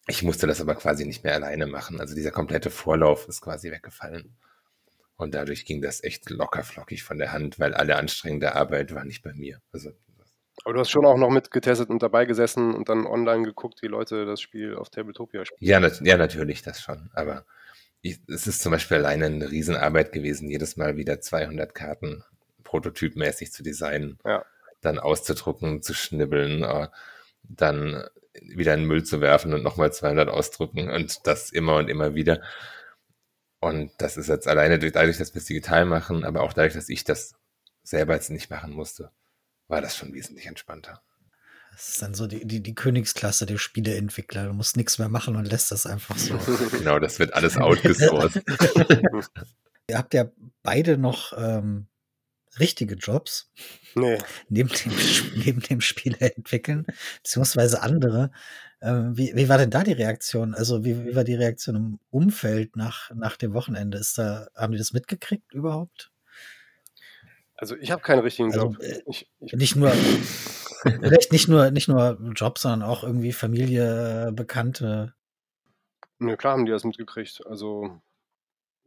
ich 0.07 0.23
musste 0.23 0.47
das 0.47 0.61
aber 0.61 0.75
quasi 0.75 1.05
nicht 1.05 1.23
mehr 1.23 1.35
alleine 1.35 1.67
machen. 1.67 1.99
Also 1.99 2.15
dieser 2.15 2.31
komplette 2.31 2.69
Vorlauf 2.69 3.27
ist 3.27 3.41
quasi 3.41 3.71
weggefallen. 3.71 4.37
Und 5.15 5.35
dadurch 5.35 5.65
ging 5.65 5.81
das 5.81 6.03
echt 6.03 6.29
locker 6.31 6.63
flockig 6.63 7.03
von 7.03 7.19
der 7.19 7.31
Hand, 7.31 7.59
weil 7.59 7.75
alle 7.75 7.95
anstrengende 7.95 8.55
Arbeit 8.55 8.95
war 8.95 9.05
nicht 9.05 9.21
bei 9.21 9.33
mir. 9.33 9.61
Also, 9.71 9.91
aber 10.63 10.73
du 10.73 10.79
hast 10.79 10.89
schon 10.89 11.05
auch 11.05 11.17
noch 11.17 11.29
mitgetestet 11.29 11.89
und 11.89 12.01
dabei 12.01 12.25
gesessen 12.25 12.73
und 12.73 12.89
dann 12.89 13.05
online 13.05 13.43
geguckt, 13.43 13.81
wie 13.83 13.87
Leute 13.87 14.25
das 14.25 14.41
Spiel 14.41 14.75
auf 14.75 14.89
Tabletopia 14.89 15.45
spielen. 15.45 15.59
Ja, 15.69 15.79
nat 15.79 16.01
ja 16.01 16.17
natürlich, 16.17 16.63
das 16.63 16.81
schon. 16.81 17.11
Aber 17.13 17.45
ich, 18.01 18.19
es 18.27 18.47
ist 18.47 18.61
zum 18.61 18.71
Beispiel 18.71 18.97
alleine 18.97 19.27
eine 19.27 19.51
Riesenarbeit 19.51 20.11
gewesen, 20.11 20.49
jedes 20.49 20.77
Mal 20.77 20.97
wieder 20.97 21.21
200 21.21 21.73
Karten 21.73 22.23
prototypmäßig 22.63 23.51
zu 23.51 23.63
designen, 23.63 24.17
ja. 24.25 24.45
dann 24.81 24.99
auszudrucken, 24.99 25.81
zu 25.81 25.93
schnibbeln, 25.93 26.63
uh, 26.63 26.87
dann 27.43 28.07
wieder 28.41 28.73
in 28.73 28.81
den 28.81 28.87
Müll 28.87 29.03
zu 29.03 29.21
werfen 29.21 29.53
und 29.53 29.63
nochmal 29.63 29.91
200 29.91 30.29
ausdrucken 30.29 30.89
und 30.89 31.27
das 31.27 31.51
immer 31.51 31.75
und 31.75 31.89
immer 31.89 32.15
wieder. 32.15 32.41
Und 33.59 33.91
das 33.99 34.17
ist 34.17 34.29
jetzt 34.29 34.47
alleine 34.47 34.79
dadurch, 34.79 35.17
dass 35.17 35.35
wir 35.35 35.39
es 35.39 35.45
digital 35.45 35.85
machen, 35.85 36.23
aber 36.23 36.41
auch 36.41 36.53
dadurch, 36.53 36.73
dass 36.73 36.89
ich 36.89 37.03
das 37.03 37.35
selber 37.83 38.15
jetzt 38.15 38.31
nicht 38.31 38.49
machen 38.49 38.71
musste, 38.71 39.11
war 39.67 39.81
das 39.81 39.95
schon 39.95 40.13
wesentlich 40.13 40.47
entspannter. 40.47 41.03
Das 41.71 41.89
ist 41.89 42.01
dann 42.01 42.13
so 42.13 42.27
die, 42.27 42.45
die, 42.45 42.61
die 42.61 42.75
Königsklasse 42.75 43.45
der 43.45 43.57
Spieleentwickler. 43.57 44.45
Du 44.45 44.53
musst 44.53 44.77
nichts 44.77 44.99
mehr 44.99 45.09
machen 45.09 45.35
und 45.35 45.45
lässt 45.45 45.71
das 45.71 45.85
einfach 45.85 46.17
so. 46.17 46.37
genau, 46.77 46.99
das 46.99 47.17
wird 47.17 47.33
alles 47.33 47.57
outgesourced. 47.57 48.43
Ihr 49.89 49.97
habt 49.97 50.13
ja 50.13 50.29
beide 50.63 50.97
noch 50.97 51.33
ähm, 51.37 51.87
richtige 52.59 52.95
Jobs. 52.95 53.51
Nee. 53.95 54.17
Neben 54.49 54.69
dem, 54.69 54.91
neben 55.35 55.61
dem 55.61 55.81
Spiele 55.81 56.19
entwickeln, 56.19 56.85
beziehungsweise 57.23 57.81
andere. 57.81 58.31
Ähm, 58.81 59.17
wie, 59.17 59.35
wie 59.35 59.47
war 59.47 59.57
denn 59.57 59.69
da 59.69 59.83
die 59.83 59.93
Reaktion? 59.93 60.55
Also, 60.55 60.83
wie, 60.83 61.05
wie 61.05 61.15
war 61.15 61.23
die 61.23 61.35
Reaktion 61.35 61.75
im 61.75 61.99
Umfeld 62.09 62.75
nach, 62.75 63.11
nach 63.11 63.37
dem 63.37 63.53
Wochenende? 63.53 63.97
Ist 63.97 64.17
da, 64.17 64.47
haben 64.55 64.71
die 64.71 64.79
das 64.79 64.93
mitgekriegt 64.93 65.53
überhaupt? 65.53 66.11
Also, 67.55 67.75
ich 67.77 67.91
habe 67.91 68.01
keinen 68.01 68.19
richtigen 68.19 68.51
also, 68.51 68.67
Job. 68.67 68.81
Äh, 68.81 69.01
ich, 69.05 69.29
ich, 69.39 69.53
nicht 69.53 69.75
nur, 69.75 69.93
vielleicht 70.81 71.31
nicht 71.31 71.47
nur, 71.47 71.71
nicht 71.71 71.87
nur 71.87 72.19
Job, 72.35 72.57
sondern 72.57 72.83
auch 72.83 73.03
irgendwie 73.03 73.33
Familie, 73.33 74.31
Bekannte. 74.33 75.13
Ne, 76.19 76.37
klar 76.37 76.53
haben 76.53 76.65
die 76.65 76.71
das 76.71 76.83
mitgekriegt. 76.83 77.45
Also, 77.45 78.01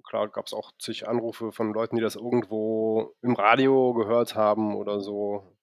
klar 0.05 0.29
gab 0.29 0.47
es 0.47 0.53
auch 0.53 0.73
zig 0.79 1.09
Anrufe 1.09 1.53
von 1.53 1.73
Leuten, 1.73 1.97
die 1.97 2.03
das 2.03 2.17
irgendwo 2.17 3.15
im 3.23 3.35
Radio 3.35 3.95
gehört 3.95 4.35
haben 4.35 4.77
oder 4.77 5.01
so. 5.01 5.57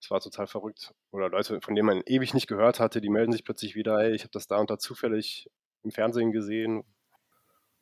Das 0.00 0.10
war 0.10 0.20
total 0.20 0.46
verrückt. 0.46 0.92
Oder 1.10 1.28
Leute, 1.28 1.60
von 1.60 1.74
denen 1.74 1.86
man 1.86 2.02
ewig 2.06 2.32
nicht 2.34 2.46
gehört 2.46 2.80
hatte, 2.80 3.00
die 3.00 3.10
melden 3.10 3.32
sich 3.32 3.44
plötzlich 3.44 3.74
wieder, 3.74 3.98
hey, 4.00 4.14
ich 4.14 4.22
habe 4.22 4.32
das 4.32 4.46
da 4.46 4.58
und 4.58 4.70
da 4.70 4.78
zufällig 4.78 5.50
im 5.82 5.90
Fernsehen 5.90 6.32
gesehen. 6.32 6.84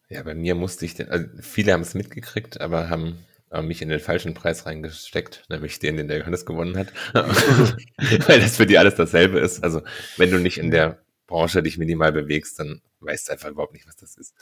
Ja, 0.08 0.22
bei 0.22 0.34
mir 0.34 0.54
musste 0.54 0.84
ich, 0.84 0.94
den, 0.94 1.10
also 1.10 1.26
viele 1.40 1.72
haben 1.72 1.82
es 1.82 1.94
mitgekriegt, 1.94 2.60
aber 2.60 2.88
haben 2.88 3.24
mich 3.62 3.82
in 3.82 3.88
den 3.88 4.00
falschen 4.00 4.34
Preis 4.34 4.66
reingesteckt, 4.66 5.44
nämlich 5.48 5.78
den, 5.78 5.96
den 5.96 6.08
der 6.08 6.18
Johannes 6.18 6.44
gewonnen 6.44 6.76
hat. 6.76 6.92
Weil 7.14 8.40
das 8.40 8.56
für 8.56 8.66
die 8.66 8.78
alles 8.78 8.96
dasselbe 8.96 9.38
ist. 9.38 9.64
Also, 9.64 9.82
wenn 10.16 10.30
du 10.30 10.38
nicht 10.38 10.58
in 10.58 10.70
der 10.70 10.98
Branche 11.26 11.62
dich 11.62 11.78
minimal 11.78 12.12
bewegst, 12.12 12.58
dann 12.58 12.82
weißt 13.00 13.28
du 13.28 13.32
einfach 13.32 13.50
überhaupt 13.50 13.72
nicht, 13.72 13.86
was 13.86 13.96
das 13.96 14.16
ist. 14.16 14.34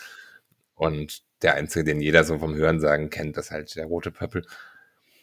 Und 0.75 1.23
der 1.43 1.55
einzige, 1.55 1.85
den 1.85 2.01
jeder 2.01 2.25
so 2.25 2.39
vom 2.39 2.55
Hörensagen 2.55 3.11
kennt, 3.11 3.37
ist 3.37 3.51
halt 3.51 3.75
der 3.77 3.87
rote 3.87 4.11
Pöppel. 4.11 4.47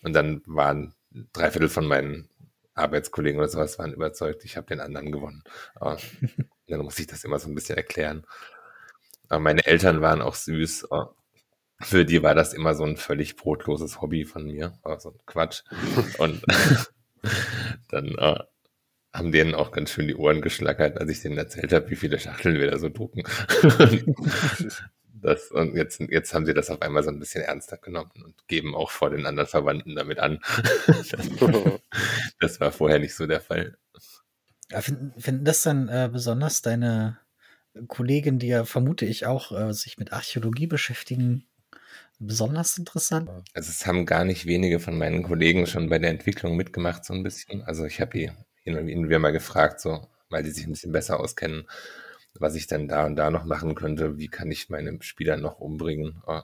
Und 0.02 0.14
dann 0.14 0.42
waren 0.46 0.94
drei 1.32 1.52
Viertel 1.52 1.70
von 1.70 1.86
meinen 1.86 2.30
Arbeitskollegen 2.76 3.40
oder 3.40 3.50
sowas 3.50 3.78
waren 3.78 3.94
überzeugt, 3.94 4.46
ich 4.46 4.58
habe 4.58 4.68
den 4.68 4.80
anderen 4.80 5.12
gewonnen. 5.12 5.44
Uh, 5.80 5.96
dann 6.68 6.82
muss 6.82 7.00
ich 7.00 7.08
das 7.08 7.24
immer 7.24 7.40
so 7.40 7.50
ein 7.50 7.56
bisschen 7.56 7.78
erklären. 7.78 8.26
Aber 9.30 9.40
meine 9.40 9.66
Eltern 9.66 10.02
waren 10.02 10.22
auch 10.22 10.36
süß. 10.36 10.88
Für 11.84 12.06
die 12.06 12.24
war 12.24 12.36
das 12.36 12.54
immer 12.54 12.76
so 12.76 12.84
ein 12.84 12.98
völlig 12.98 13.36
brotloses 13.36 14.02
Hobby 14.02 14.26
von 14.26 14.46
mir. 14.46 14.74
Uh, 14.86 14.98
so 14.98 15.10
ein 15.10 15.20
Quatsch. 15.26 15.64
Und 16.18 16.42
dann 17.90 18.16
uh, 18.20 18.40
haben 19.14 19.32
denen 19.32 19.54
auch 19.54 19.72
ganz 19.72 19.92
schön 19.92 20.08
die 20.08 20.16
Ohren 20.16 20.42
geschlackert, 20.42 21.00
als 21.00 21.10
ich 21.10 21.22
denen 21.22 21.38
erzählt 21.38 21.72
habe, 21.72 21.90
wie 21.90 21.96
viele 21.96 22.20
Schachteln 22.20 22.60
wir 22.60 22.72
da 22.72 22.78
so 22.80 22.90
drucken. 22.90 23.24
Das, 25.24 25.52
und 25.52 25.78
jetzt, 25.78 26.02
jetzt 26.02 26.34
haben 26.34 26.46
sie 26.46 26.54
das 26.54 26.70
auf 26.70 26.82
einmal 26.82 27.02
so 27.02 27.10
ein 27.10 27.18
bisschen 27.18 27.44
ernster 27.44 27.78
genommen 27.78 28.12
und 28.26 28.46
geben 28.50 28.76
auch 28.76 28.92
vor 28.92 29.10
den 29.10 29.26
anderen 29.26 29.48
Verwandten 29.48 29.96
damit 29.96 30.20
an. 30.20 30.40
das 32.42 32.60
war 32.60 32.74
vorher 32.74 33.00
nicht 33.00 33.16
so 33.16 33.26
der 33.26 33.40
Fall. 33.40 33.78
Ja, 34.70 34.82
finden, 34.82 35.14
finden 35.18 35.46
das 35.46 35.62
dann 35.62 35.88
äh, 35.88 36.10
besonders 36.12 36.62
deine 36.62 37.20
Kollegen, 37.88 38.38
die 38.38 38.48
ja 38.48 38.66
vermute 38.66 39.06
ich 39.06 39.26
auch 39.26 39.54
äh, 39.54 39.74
sich 39.74 39.98
mit 39.98 40.12
Archäologie 40.12 40.68
beschäftigen, 40.68 41.48
besonders 42.26 42.78
interessant? 42.78 43.30
Also 43.54 43.70
es 43.70 43.86
haben 43.86 44.06
gar 44.06 44.26
nicht 44.26 44.46
wenige 44.46 44.80
von 44.80 44.98
meinen 44.98 45.24
Kollegen 45.24 45.68
schon 45.68 45.90
bei 45.90 46.00
der 46.00 46.10
Entwicklung 46.10 46.56
mitgemacht, 46.56 47.06
so 47.06 47.14
ein 47.14 47.24
bisschen. 47.24 47.64
Also 47.64 47.86
ich 47.86 48.02
habe 48.02 48.18
die 48.18 48.32
hin 48.64 48.78
und 48.78 49.10
wieder 49.10 49.20
mal 49.20 49.32
gefragt, 49.32 49.80
so, 49.80 50.08
weil 50.30 50.44
die 50.44 50.52
sich 50.52 50.66
ein 50.66 50.72
bisschen 50.72 50.92
besser 50.92 51.20
auskennen 51.20 51.66
was 52.40 52.56
ich 52.56 52.68
dann 52.68 52.88
da 52.88 53.06
und 53.06 53.16
da 53.16 53.30
noch 53.30 53.46
machen 53.46 53.76
könnte. 53.76 54.18
Wie 54.18 54.28
kann 54.28 54.52
ich 54.52 54.70
meine 54.70 54.98
Spieler 55.02 55.38
noch 55.38 55.60
umbringen? 55.60 56.22
Oh, 56.26 56.42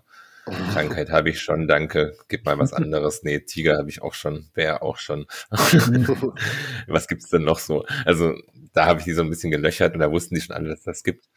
Krankheit 0.72 1.12
habe 1.12 1.30
ich 1.30 1.42
schon, 1.42 1.68
danke. 1.68 2.18
Gib 2.28 2.46
mal 2.46 2.58
was 2.58 2.74
anderes. 2.74 3.24
Nee, 3.24 3.40
Tiger 3.42 3.78
habe 3.78 3.90
ich 3.90 4.02
auch 4.02 4.14
schon, 4.14 4.50
Bär 4.54 4.84
auch 4.84 4.98
schon. 4.98 5.26
was 6.88 7.08
gibt's 7.08 7.30
denn 7.30 7.44
noch 7.44 7.60
so? 7.60 7.86
Also 8.06 8.36
da 8.74 8.86
habe 8.86 9.00
ich 9.00 9.06
die 9.06 9.14
so 9.14 9.22
ein 9.22 9.30
bisschen 9.30 9.52
gelöchert 9.52 9.94
und 9.94 10.00
da 10.00 10.12
wussten 10.12 10.36
die 10.36 10.42
schon 10.42 10.56
alle, 10.56 10.70
dass 10.70 10.84
das 10.84 11.04
gibt. 11.04 11.28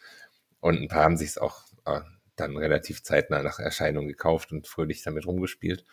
Und 0.61 0.81
ein 0.81 0.89
paar 0.89 1.05
haben 1.05 1.17
sich 1.17 1.31
es 1.31 1.39
auch 1.39 1.63
äh, 1.87 2.01
dann 2.43 2.57
relativ 2.57 3.03
zeitnah 3.03 3.43
nach 3.43 3.59
Erscheinung 3.59 4.09
gekauft 4.09 4.53
und 4.53 4.67
fröhlich 4.67 5.03
damit 5.03 5.27
rumgespielt. 5.27 5.85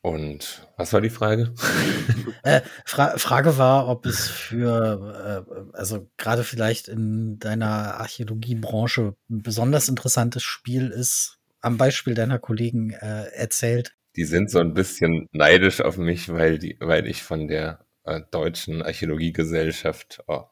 Und 0.00 0.68
was 0.76 0.92
war 0.92 1.00
die 1.00 1.10
Frage? 1.10 1.52
äh, 2.44 2.60
Fra 2.84 3.18
Frage 3.18 3.58
war, 3.58 3.88
ob 3.88 4.06
es 4.06 4.28
für, 4.28 5.44
äh, 5.46 5.76
also 5.76 6.08
gerade 6.16 6.44
vielleicht 6.44 6.88
in 6.88 7.38
deiner 7.38 7.98
Archäologiebranche 7.98 9.16
ein 9.28 9.42
besonders 9.42 9.88
interessantes 9.88 10.44
Spiel 10.44 10.88
ist, 10.88 11.38
am 11.60 11.78
Beispiel 11.78 12.14
deiner 12.14 12.38
Kollegen 12.38 12.90
äh, 12.90 13.24
erzählt. 13.32 13.96
Die 14.14 14.24
sind 14.24 14.50
so 14.50 14.60
ein 14.60 14.72
bisschen 14.72 15.26
neidisch 15.32 15.80
auf 15.80 15.96
mich, 15.96 16.28
weil, 16.28 16.58
die, 16.58 16.76
weil 16.80 17.06
ich 17.06 17.22
von 17.22 17.48
der 17.48 17.84
äh, 18.04 18.20
deutschen 18.30 18.82
Archäologiegesellschaft 18.82 20.22
oh, 20.28 20.44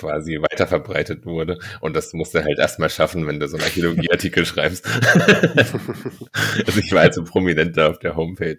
quasi 0.00 0.40
weiterverbreitet 0.40 1.26
wurde. 1.26 1.58
Und 1.80 1.94
das 1.94 2.12
musst 2.12 2.34
du 2.34 2.42
halt 2.42 2.58
erstmal 2.58 2.90
schaffen, 2.90 3.26
wenn 3.26 3.38
du 3.38 3.46
so 3.48 3.56
einen 3.56 3.64
Archäologieartikel 3.64 4.46
schreibst. 4.46 4.86
also 6.66 6.80
ich 6.80 6.92
war 6.92 7.02
halt 7.02 7.14
so 7.14 7.22
prominent 7.22 7.76
da 7.76 7.88
auf 7.88 7.98
der 7.98 8.16
Homepage. 8.16 8.58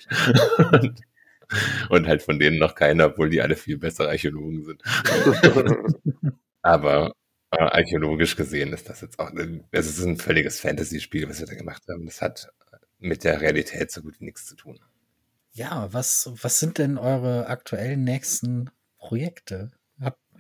und, 0.72 1.02
und 1.90 2.08
halt 2.08 2.22
von 2.22 2.40
denen 2.40 2.60
noch 2.60 2.76
keiner, 2.76 3.08
obwohl 3.08 3.30
die 3.30 3.42
alle 3.42 3.56
viel 3.56 3.78
bessere 3.78 4.10
Archäologen 4.10 4.64
sind. 4.64 4.84
Aber 6.62 7.14
äh, 7.52 7.58
archäologisch 7.58 8.36
gesehen 8.36 8.72
ist 8.72 8.88
das 8.88 9.02
jetzt 9.02 9.20
auch, 9.20 9.32
es 9.72 9.88
ist 9.88 10.04
ein 10.06 10.18
völliges 10.18 10.60
Fantasy-Spiel, 10.60 11.28
was 11.28 11.40
wir 11.40 11.48
da 11.48 11.56
gemacht 11.56 11.84
haben. 11.90 12.06
Das 12.06 12.22
hat 12.22 12.50
mit 13.00 13.24
der 13.24 13.42
Realität 13.42 13.92
so 13.92 14.02
gut 14.02 14.20
wie 14.20 14.26
nichts 14.26 14.46
zu 14.46 14.56
tun. 14.56 14.80
Ja, 15.54 15.92
was, 15.92 16.32
was 16.42 16.60
sind 16.60 16.78
denn 16.78 16.98
eure 16.98 17.48
aktuellen 17.48 18.04
nächsten 18.04 18.70
Projekte? 18.98 19.72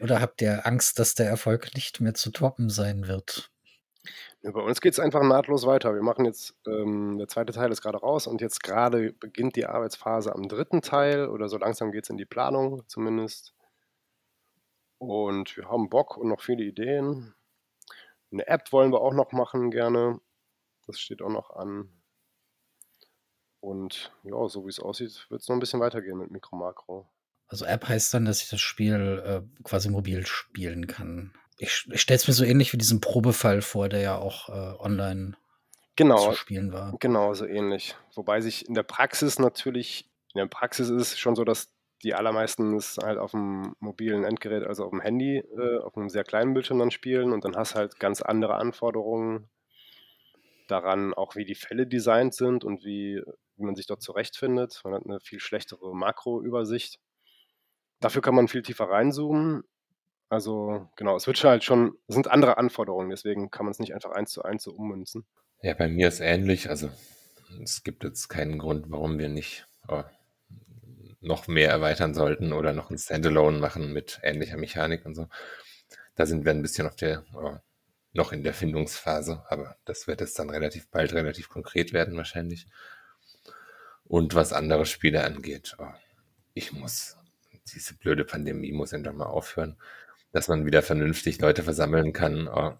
Oder 0.01 0.19
habt 0.19 0.41
ihr 0.41 0.65
Angst, 0.65 0.97
dass 0.99 1.13
der 1.13 1.27
Erfolg 1.27 1.75
nicht 1.75 2.01
mehr 2.01 2.13
zu 2.13 2.31
toppen 2.31 2.69
sein 2.69 3.07
wird? 3.07 3.51
Ja, 4.41 4.49
bei 4.49 4.61
uns 4.61 4.81
geht 4.81 4.93
es 4.93 4.99
einfach 4.99 5.21
nahtlos 5.21 5.67
weiter. 5.67 5.93
Wir 5.93 6.01
machen 6.01 6.25
jetzt, 6.25 6.55
ähm, 6.65 7.19
der 7.19 7.27
zweite 7.27 7.53
Teil 7.53 7.71
ist 7.71 7.83
gerade 7.83 7.99
raus 7.99 8.25
und 8.25 8.41
jetzt 8.41 8.63
gerade 8.63 9.13
beginnt 9.13 9.55
die 9.55 9.67
Arbeitsphase 9.67 10.33
am 10.33 10.47
dritten 10.47 10.81
Teil 10.81 11.27
oder 11.27 11.47
so 11.47 11.57
langsam 11.57 11.91
geht 11.91 12.05
es 12.05 12.09
in 12.09 12.17
die 12.17 12.25
Planung 12.25 12.81
zumindest. 12.87 13.53
Und 14.97 15.55
wir 15.57 15.69
haben 15.69 15.89
Bock 15.89 16.17
und 16.17 16.29
noch 16.29 16.41
viele 16.41 16.63
Ideen. 16.63 17.35
Eine 18.31 18.47
App 18.47 18.71
wollen 18.71 18.91
wir 18.91 19.01
auch 19.01 19.13
noch 19.13 19.31
machen 19.33 19.69
gerne. 19.69 20.19
Das 20.87 20.99
steht 20.99 21.21
auch 21.21 21.29
noch 21.29 21.51
an. 21.51 21.91
Und 23.59 24.11
ja, 24.23 24.47
so 24.47 24.65
wie 24.65 24.69
es 24.69 24.79
aussieht, 24.79 25.27
wird 25.29 25.41
es 25.41 25.47
noch 25.47 25.55
ein 25.55 25.59
bisschen 25.59 25.79
weitergehen 25.79 26.17
mit 26.17 26.31
Mikro 26.31 26.55
Makro. 26.55 27.07
Also 27.51 27.65
App 27.65 27.87
heißt 27.87 28.13
dann, 28.13 28.25
dass 28.25 28.41
ich 28.41 28.49
das 28.49 28.61
Spiel 28.61 29.21
äh, 29.25 29.63
quasi 29.63 29.89
mobil 29.89 30.25
spielen 30.25 30.87
kann. 30.87 31.33
Ich, 31.57 31.85
ich 31.91 32.01
stelle 32.01 32.15
es 32.15 32.27
mir 32.27 32.33
so 32.33 32.45
ähnlich 32.45 32.71
wie 32.71 32.77
diesen 32.77 33.01
Probefall 33.01 33.61
vor, 33.61 33.89
der 33.89 33.99
ja 33.99 34.17
auch 34.17 34.49
äh, 34.49 34.79
online 34.79 35.33
Genau, 35.97 36.31
zu 36.31 36.37
spielen 36.37 36.71
war. 36.71 36.97
genau, 36.99 37.33
so 37.33 37.45
ähnlich. 37.45 37.95
Wobei 38.15 38.39
sich 38.41 38.67
in 38.67 38.73
der 38.73 38.83
Praxis 38.83 39.37
natürlich, 39.37 40.09
in 40.33 40.39
der 40.39 40.47
Praxis 40.47 40.89
ist 40.89 41.01
es 41.13 41.19
schon 41.19 41.35
so, 41.35 41.43
dass 41.43 41.75
die 42.03 42.15
allermeisten 42.15 42.75
es 42.75 42.97
halt 42.97 43.19
auf 43.19 43.31
dem 43.31 43.75
mobilen 43.79 44.23
Endgerät, 44.23 44.63
also 44.65 44.85
auf 44.85 44.91
dem 44.91 45.01
Handy, 45.01 45.37
äh, 45.37 45.79
auf 45.79 45.95
einem 45.97 46.09
sehr 46.09 46.23
kleinen 46.23 46.53
Bildschirm 46.53 46.79
dann 46.79 46.89
spielen 46.89 47.33
und 47.33 47.43
dann 47.45 47.55
hast 47.55 47.75
halt 47.75 47.99
ganz 47.99 48.21
andere 48.21 48.55
Anforderungen 48.55 49.49
daran, 50.67 51.13
auch 51.13 51.35
wie 51.35 51.45
die 51.45 51.55
Fälle 51.55 51.85
designt 51.87 52.33
sind 52.33 52.63
und 52.63 52.83
wie, 52.83 53.21
wie 53.57 53.63
man 53.63 53.75
sich 53.75 53.87
dort 53.87 54.01
zurechtfindet. 54.01 54.81
Man 54.83 54.93
hat 54.93 55.05
eine 55.05 55.19
viel 55.19 55.39
schlechtere 55.39 55.93
Makroübersicht. 55.95 56.99
Dafür 58.01 58.21
kann 58.21 58.35
man 58.35 58.49
viel 58.49 58.63
tiefer 58.63 58.89
reinzoomen. 58.89 59.63
Also 60.27 60.89
genau, 60.95 61.15
es 61.15 61.27
wird 61.27 61.43
halt 61.43 61.63
schon, 61.63 61.97
es 62.07 62.15
sind 62.15 62.29
andere 62.29 62.57
Anforderungen, 62.57 63.09
deswegen 63.09 63.51
kann 63.51 63.65
man 63.65 63.71
es 63.71 63.79
nicht 63.79 63.93
einfach 63.93 64.11
eins 64.11 64.31
zu 64.31 64.43
eins 64.43 64.63
so 64.63 64.71
ummünzen. 64.71 65.25
Ja, 65.61 65.73
bei 65.73 65.87
mir 65.87 66.07
ist 66.07 66.19
ähnlich. 66.19 66.69
Also 66.69 66.89
es 67.61 67.83
gibt 67.83 68.03
jetzt 68.03 68.27
keinen 68.27 68.57
Grund, 68.57 68.85
warum 68.89 69.19
wir 69.19 69.29
nicht 69.29 69.67
oh, 69.87 70.03
noch 71.19 71.47
mehr 71.47 71.69
erweitern 71.69 72.13
sollten 72.13 72.53
oder 72.53 72.73
noch 72.73 72.89
ein 72.89 72.97
Standalone 72.97 73.59
machen 73.59 73.93
mit 73.93 74.19
ähnlicher 74.23 74.57
Mechanik 74.57 75.05
und 75.05 75.15
so. 75.15 75.27
Da 76.15 76.25
sind 76.25 76.45
wir 76.45 76.51
ein 76.51 76.61
bisschen 76.61 76.87
auf 76.87 76.95
der, 76.95 77.23
oh, 77.33 77.57
noch 78.13 78.31
in 78.31 78.43
der 78.43 78.53
Findungsphase, 78.53 79.43
aber 79.47 79.77
das 79.85 80.07
wird 80.07 80.21
jetzt 80.21 80.37
dann 80.39 80.49
relativ 80.49 80.89
bald 80.89 81.13
relativ 81.13 81.49
konkret 81.49 81.93
werden 81.93 82.17
wahrscheinlich. 82.17 82.67
Und 84.05 84.33
was 84.33 84.51
andere 84.53 84.85
Spiele 84.85 85.23
angeht, 85.23 85.75
oh, 85.77 85.93
ich 86.53 86.73
muss, 86.73 87.17
diese 87.67 87.95
blöde 87.95 88.25
Pandemie 88.25 88.71
muss 88.71 88.93
endlich 88.93 89.13
mal 89.15 89.25
aufhören, 89.25 89.77
dass 90.31 90.47
man 90.47 90.65
wieder 90.65 90.81
vernünftig 90.81 91.39
Leute 91.39 91.63
versammeln 91.63 92.13
kann, 92.13 92.47
oh, 92.47 92.73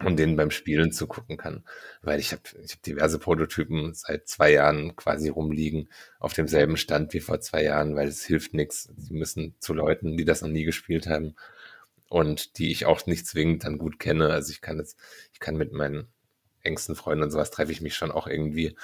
und 0.00 0.18
denen 0.18 0.36
beim 0.36 0.50
Spielen 0.50 0.90
zugucken 0.92 1.36
kann. 1.36 1.64
Weil 2.02 2.18
ich 2.18 2.32
habe 2.32 2.42
ich 2.64 2.72
hab 2.72 2.82
diverse 2.82 3.18
Prototypen 3.18 3.94
seit 3.94 4.26
zwei 4.28 4.52
Jahren 4.52 4.96
quasi 4.96 5.28
rumliegen, 5.28 5.88
auf 6.18 6.32
demselben 6.34 6.76
Stand 6.76 7.12
wie 7.14 7.20
vor 7.20 7.40
zwei 7.40 7.62
Jahren, 7.62 7.94
weil 7.94 8.08
es 8.08 8.24
hilft 8.24 8.54
nichts. 8.54 8.90
Sie 8.96 9.14
müssen 9.14 9.54
zu 9.60 9.72
Leuten, 9.72 10.16
die 10.16 10.24
das 10.24 10.42
noch 10.42 10.48
nie 10.48 10.64
gespielt 10.64 11.06
haben 11.06 11.36
und 12.08 12.58
die 12.58 12.72
ich 12.72 12.86
auch 12.86 13.06
nicht 13.06 13.26
zwingend 13.26 13.64
dann 13.64 13.78
gut 13.78 14.00
kenne. 14.00 14.30
Also 14.30 14.50
ich 14.50 14.60
kann 14.60 14.78
jetzt, 14.78 14.98
ich 15.32 15.40
kann 15.40 15.56
mit 15.56 15.72
meinen 15.72 16.08
engsten 16.62 16.96
Freunden 16.96 17.24
und 17.24 17.30
sowas 17.30 17.50
treffe 17.50 17.72
ich 17.72 17.80
mich 17.80 17.94
schon 17.94 18.10
auch 18.10 18.26
irgendwie. 18.26 18.76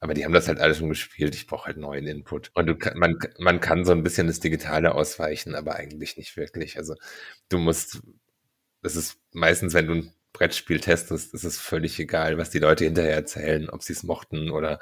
Aber 0.00 0.14
die 0.14 0.24
haben 0.24 0.32
das 0.32 0.48
halt 0.48 0.60
alles 0.60 0.78
schon 0.78 0.88
gespielt. 0.88 1.34
Ich 1.34 1.46
brauche 1.46 1.66
halt 1.66 1.76
neuen 1.76 2.06
Input. 2.06 2.50
Und 2.54 2.66
du, 2.66 2.74
man, 2.94 3.18
man 3.38 3.60
kann 3.60 3.84
so 3.84 3.92
ein 3.92 4.02
bisschen 4.02 4.26
das 4.26 4.40
Digitale 4.40 4.94
ausweichen, 4.94 5.54
aber 5.54 5.76
eigentlich 5.76 6.16
nicht 6.16 6.36
wirklich. 6.36 6.78
Also 6.78 6.94
du 7.50 7.58
musst, 7.58 8.00
das 8.82 8.96
ist 8.96 9.18
meistens, 9.32 9.74
wenn 9.74 9.86
du 9.86 9.94
ein 9.94 10.12
Brettspiel 10.32 10.80
testest, 10.80 11.34
ist 11.34 11.44
es 11.44 11.58
völlig 11.58 11.98
egal, 11.98 12.38
was 12.38 12.50
die 12.50 12.60
Leute 12.60 12.84
hinterher 12.84 13.14
erzählen, 13.14 13.68
ob 13.68 13.82
sie 13.82 13.92
es 13.92 14.02
mochten 14.02 14.50
oder 14.50 14.80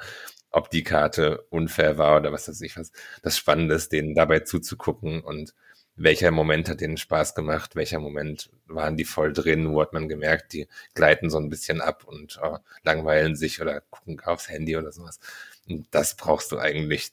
ob 0.51 0.69
die 0.69 0.83
Karte 0.83 1.43
unfair 1.49 1.97
war 1.97 2.17
oder 2.17 2.31
was 2.31 2.47
weiß 2.47 2.61
ich 2.61 2.77
was. 2.77 2.91
Das 3.21 3.37
Spannende 3.37 3.75
ist, 3.75 3.91
denen 3.91 4.15
dabei 4.15 4.39
zuzugucken 4.41 5.21
und 5.21 5.53
welcher 5.99 6.31
Moment 6.31 6.69
hat 6.69 6.79
denen 6.79 6.97
Spaß 6.97 7.35
gemacht, 7.35 7.75
welcher 7.75 7.99
Moment 7.99 8.49
waren 8.67 8.95
die 8.95 9.03
voll 9.03 9.33
drin, 9.33 9.71
wo 9.71 9.81
hat 9.81 9.91
man 9.91 10.07
gemerkt, 10.07 10.53
die 10.53 10.67
gleiten 10.93 11.29
so 11.29 11.37
ein 11.37 11.49
bisschen 11.49 11.81
ab 11.81 12.05
und 12.05 12.39
oh, 12.41 12.57
langweilen 12.83 13.35
sich 13.35 13.61
oder 13.61 13.81
gucken 13.81 14.19
aufs 14.21 14.49
Handy 14.49 14.77
oder 14.77 14.91
sowas. 14.93 15.19
Und 15.67 15.87
das 15.91 16.15
brauchst 16.15 16.51
du 16.51 16.57
eigentlich 16.57 17.11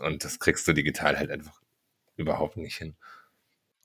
und 0.00 0.24
das 0.24 0.38
kriegst 0.38 0.66
du 0.68 0.72
digital 0.72 1.18
halt 1.18 1.30
einfach 1.30 1.60
überhaupt 2.16 2.56
nicht 2.56 2.76
hin. 2.76 2.94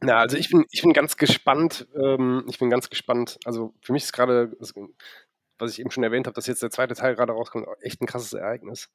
Na, 0.01 0.19
also 0.19 0.37
ich 0.37 0.49
bin, 0.49 0.65
ich 0.69 0.83
bin 0.83 0.93
ganz 0.93 1.17
gespannt. 1.17 1.87
Ähm, 1.95 2.45
ich 2.47 2.59
bin 2.59 2.69
ganz 2.69 2.89
gespannt. 2.89 3.39
Also 3.45 3.73
für 3.81 3.93
mich 3.93 4.03
ist 4.03 4.13
gerade, 4.13 4.55
was 5.57 5.71
ich 5.71 5.79
eben 5.79 5.89
schon 5.89 6.03
erwähnt 6.03 6.27
habe, 6.27 6.35
dass 6.35 6.45
jetzt 6.45 6.61
der 6.61 6.69
zweite 6.69 6.93
Teil 6.93 7.15
gerade 7.15 7.33
rauskommt, 7.33 7.67
echt 7.81 8.01
ein 8.01 8.05
krasses 8.07 8.33
Ereignis. 8.33 8.89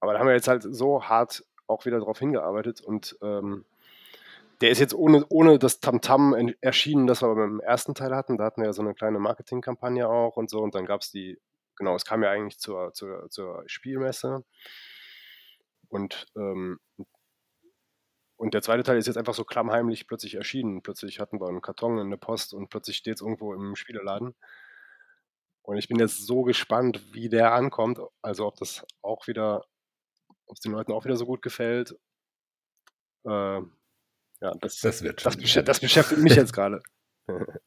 Aber 0.00 0.12
da 0.12 0.18
haben 0.18 0.26
wir 0.26 0.34
jetzt 0.34 0.48
halt 0.48 0.64
so 0.68 1.04
hart 1.04 1.44
auch 1.68 1.84
wieder 1.84 1.98
darauf 1.98 2.18
hingearbeitet 2.18 2.80
und 2.80 3.16
ähm, 3.22 3.64
der 4.60 4.70
ist 4.70 4.78
jetzt 4.80 4.94
ohne, 4.94 5.26
ohne 5.28 5.58
das 5.58 5.80
Tamtam 5.80 6.34
-Tam 6.34 6.54
erschienen, 6.60 7.06
das 7.06 7.22
wir 7.22 7.34
beim 7.34 7.60
ersten 7.60 7.94
Teil 7.94 8.14
hatten. 8.14 8.38
Da 8.38 8.44
hatten 8.44 8.62
wir 8.62 8.66
ja 8.68 8.72
so 8.72 8.82
eine 8.82 8.94
kleine 8.94 9.18
Marketingkampagne 9.18 10.08
auch 10.08 10.36
und 10.36 10.50
so. 10.50 10.60
Und 10.62 10.74
dann 10.74 10.86
gab 10.86 11.02
es 11.02 11.10
die, 11.10 11.38
genau, 11.76 11.94
es 11.94 12.04
kam 12.04 12.22
ja 12.22 12.30
eigentlich 12.30 12.58
zur, 12.58 12.92
zur, 12.94 13.28
zur 13.30 13.62
Spielmesse. 13.66 14.44
Und 15.88 16.26
ähm, 16.36 16.78
und 18.36 18.52
der 18.52 18.62
zweite 18.62 18.82
Teil 18.82 18.98
ist 18.98 19.06
jetzt 19.06 19.16
einfach 19.16 19.34
so 19.34 19.44
klammheimlich 19.44 20.06
plötzlich 20.06 20.34
erschienen. 20.34 20.82
Plötzlich 20.82 21.20
hatten 21.20 21.40
wir 21.40 21.48
einen 21.48 21.62
Karton 21.62 21.98
in 21.98 22.10
der 22.10 22.18
Post 22.18 22.52
und 22.52 22.68
plötzlich 22.68 22.98
steht 22.98 23.16
es 23.16 23.22
irgendwo 23.22 23.54
im 23.54 23.76
Spieleladen. 23.76 24.34
Und 25.62 25.78
ich 25.78 25.88
bin 25.88 25.98
jetzt 25.98 26.26
so 26.26 26.42
gespannt, 26.42 27.14
wie 27.14 27.28
der 27.28 27.52
ankommt. 27.54 27.98
Also 28.22 28.46
ob 28.46 28.56
das 28.56 28.84
auch 29.02 29.26
wieder, 29.26 29.64
ob 30.46 30.54
es 30.56 30.60
den 30.60 30.72
Leuten 30.72 30.92
auch 30.92 31.04
wieder 31.04 31.16
so 31.16 31.26
gut 31.26 31.42
gefällt. 31.42 31.96
Äh, 33.24 33.62
ja, 34.40 34.52
das, 34.60 34.80
das, 34.80 35.02
wird 35.02 35.24
das, 35.24 35.36
besch 35.36 35.54
das 35.64 35.80
beschäftigt 35.80 36.20
mich 36.20 36.36
jetzt 36.36 36.52
gerade. 36.52 36.82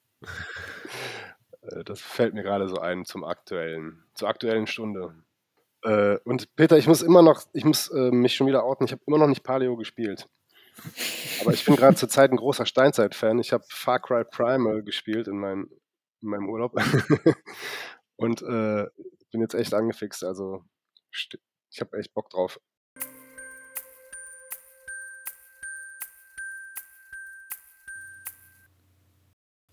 Äh, 1.62 1.84
das 1.84 2.02
fällt 2.02 2.34
mir 2.34 2.44
gerade 2.44 2.68
so 2.70 2.78
ein 2.78 3.06
zum 3.06 3.24
aktuellen, 3.24 4.04
zur 4.14 4.30
aktuellen 4.30 4.68
Stunde. 4.68 5.14
Äh, 5.84 6.18
und 6.24 6.56
Peter, 6.56 6.78
ich 6.78 6.88
muss 6.88 7.02
immer 7.02 7.22
noch, 7.22 7.44
ich 7.54 7.66
muss 7.66 7.90
äh, 7.90 8.12
mich 8.12 8.36
schon 8.36 8.48
wieder 8.48 8.64
outen, 8.64 8.86
ich 8.86 8.92
habe 8.92 9.02
immer 9.06 9.18
noch 9.18 9.28
nicht 9.28 9.44
Paleo 9.44 9.76
gespielt. 9.78 10.28
Aber 11.42 11.54
ich 11.54 11.66
bin 11.66 11.76
gerade 11.76 11.96
zur 11.96 12.10
Zeit 12.10 12.32
ein 12.32 12.38
großer 12.38 12.66
Steinzeit-Fan. 12.66 13.40
Ich 13.40 13.54
habe 13.54 13.64
Far 13.70 14.00
Cry 14.00 14.24
Primal 14.24 14.84
gespielt 14.84 15.28
in, 15.28 15.38
mein, 15.38 15.70
in 16.22 16.30
meinem 16.30 16.50
Urlaub. 16.50 16.76
Und 18.16 18.42
äh, 18.42 18.88
bin 19.32 19.42
jetzt 19.42 19.54
echt 19.54 19.74
angefixt. 19.74 20.24
Also 20.24 20.64
ich 21.12 21.82
habe 21.82 21.98
echt 21.98 22.14
Bock 22.14 22.30
drauf. 22.30 22.60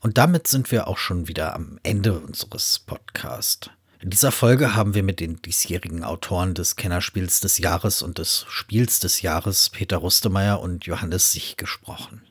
Und 0.07 0.19
damit 0.19 0.47
sind 0.47 0.71
wir 0.71 0.87
auch 0.87 0.99
schon 0.99 1.27
wieder 1.27 1.57
am 1.57 1.81
Ende 1.83 2.17
unseres 2.17 2.79
Podcasts. 2.79 3.71
In 3.99 4.11
dieser 4.11 4.31
Folge 4.31 4.77
haben 4.77 4.95
wir 4.95 5.03
mit 5.03 5.19
den 5.19 5.43
diesjährigen 5.43 6.05
Autoren 6.05 6.55
des 6.55 6.77
Kennerspiels 6.77 7.41
des 7.41 7.59
Jahres 7.59 8.03
und 8.03 8.19
des 8.19 8.47
Spiels 8.49 9.01
des 9.01 9.23
Jahres, 9.23 9.69
Peter 9.69 9.97
Rustemeyer 9.97 10.61
und 10.61 10.87
Johannes 10.87 11.33
Sich, 11.33 11.57
gesprochen. 11.57 12.23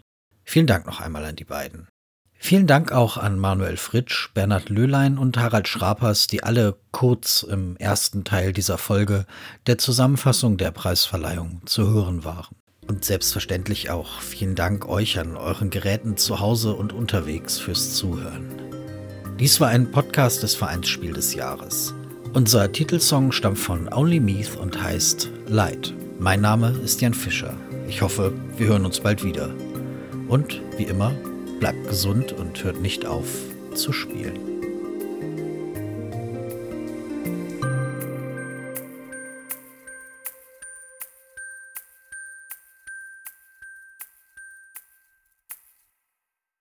Vielen 0.45 0.67
Dank 0.67 0.85
noch 0.85 1.01
einmal 1.01 1.25
an 1.25 1.35
die 1.35 1.43
beiden. 1.43 1.89
Vielen 2.37 2.65
Dank 2.65 2.93
auch 2.93 3.17
an 3.17 3.37
Manuel 3.37 3.75
Fritsch, 3.75 4.31
Bernhard 4.33 4.69
Löhlein 4.69 5.17
und 5.17 5.37
Harald 5.37 5.67
Schrapers, 5.67 6.27
die 6.27 6.43
alle 6.43 6.79
kurz 6.91 7.43
im 7.43 7.75
ersten 7.75 8.23
Teil 8.23 8.53
dieser 8.53 8.77
Folge 8.77 9.25
der 9.67 9.77
Zusammenfassung 9.77 10.55
der 10.55 10.71
Preisverleihung 10.71 11.59
zu 11.65 11.89
hören 11.89 12.23
waren. 12.23 12.55
Und 12.87 13.03
selbstverständlich 13.03 13.89
auch 13.89 14.21
vielen 14.21 14.55
Dank 14.55 14.87
euch 14.87 15.17
an 15.19 15.37
euren 15.37 15.69
Geräten 15.69 16.17
zu 16.17 16.39
Hause 16.39 16.73
und 16.73 16.93
unterwegs 16.93 17.57
fürs 17.57 17.95
Zuhören. 17.95 18.45
Dies 19.39 19.59
war 19.59 19.69
ein 19.69 19.91
Podcast 19.91 20.43
des 20.43 20.55
Vereinsspiel 20.55 21.13
des 21.13 21.33
Jahres. 21.33 21.93
Unser 22.33 22.71
Titelsong 22.71 23.31
stammt 23.31 23.59
von 23.59 23.91
Only 23.91 24.19
Meath 24.19 24.55
und 24.55 24.81
heißt 24.81 25.29
Light. 25.47 25.93
Mein 26.19 26.41
Name 26.41 26.69
ist 26.83 27.01
Jan 27.01 27.13
Fischer. 27.13 27.53
Ich 27.87 28.01
hoffe, 28.01 28.33
wir 28.57 28.67
hören 28.67 28.85
uns 28.85 28.99
bald 28.99 29.23
wieder. 29.23 29.49
Und 30.27 30.61
wie 30.77 30.83
immer, 30.83 31.11
bleibt 31.59 31.87
gesund 31.89 32.33
und 32.33 32.63
hört 32.63 32.81
nicht 32.81 33.05
auf 33.05 33.27
zu 33.73 33.91
spielen. 33.91 34.54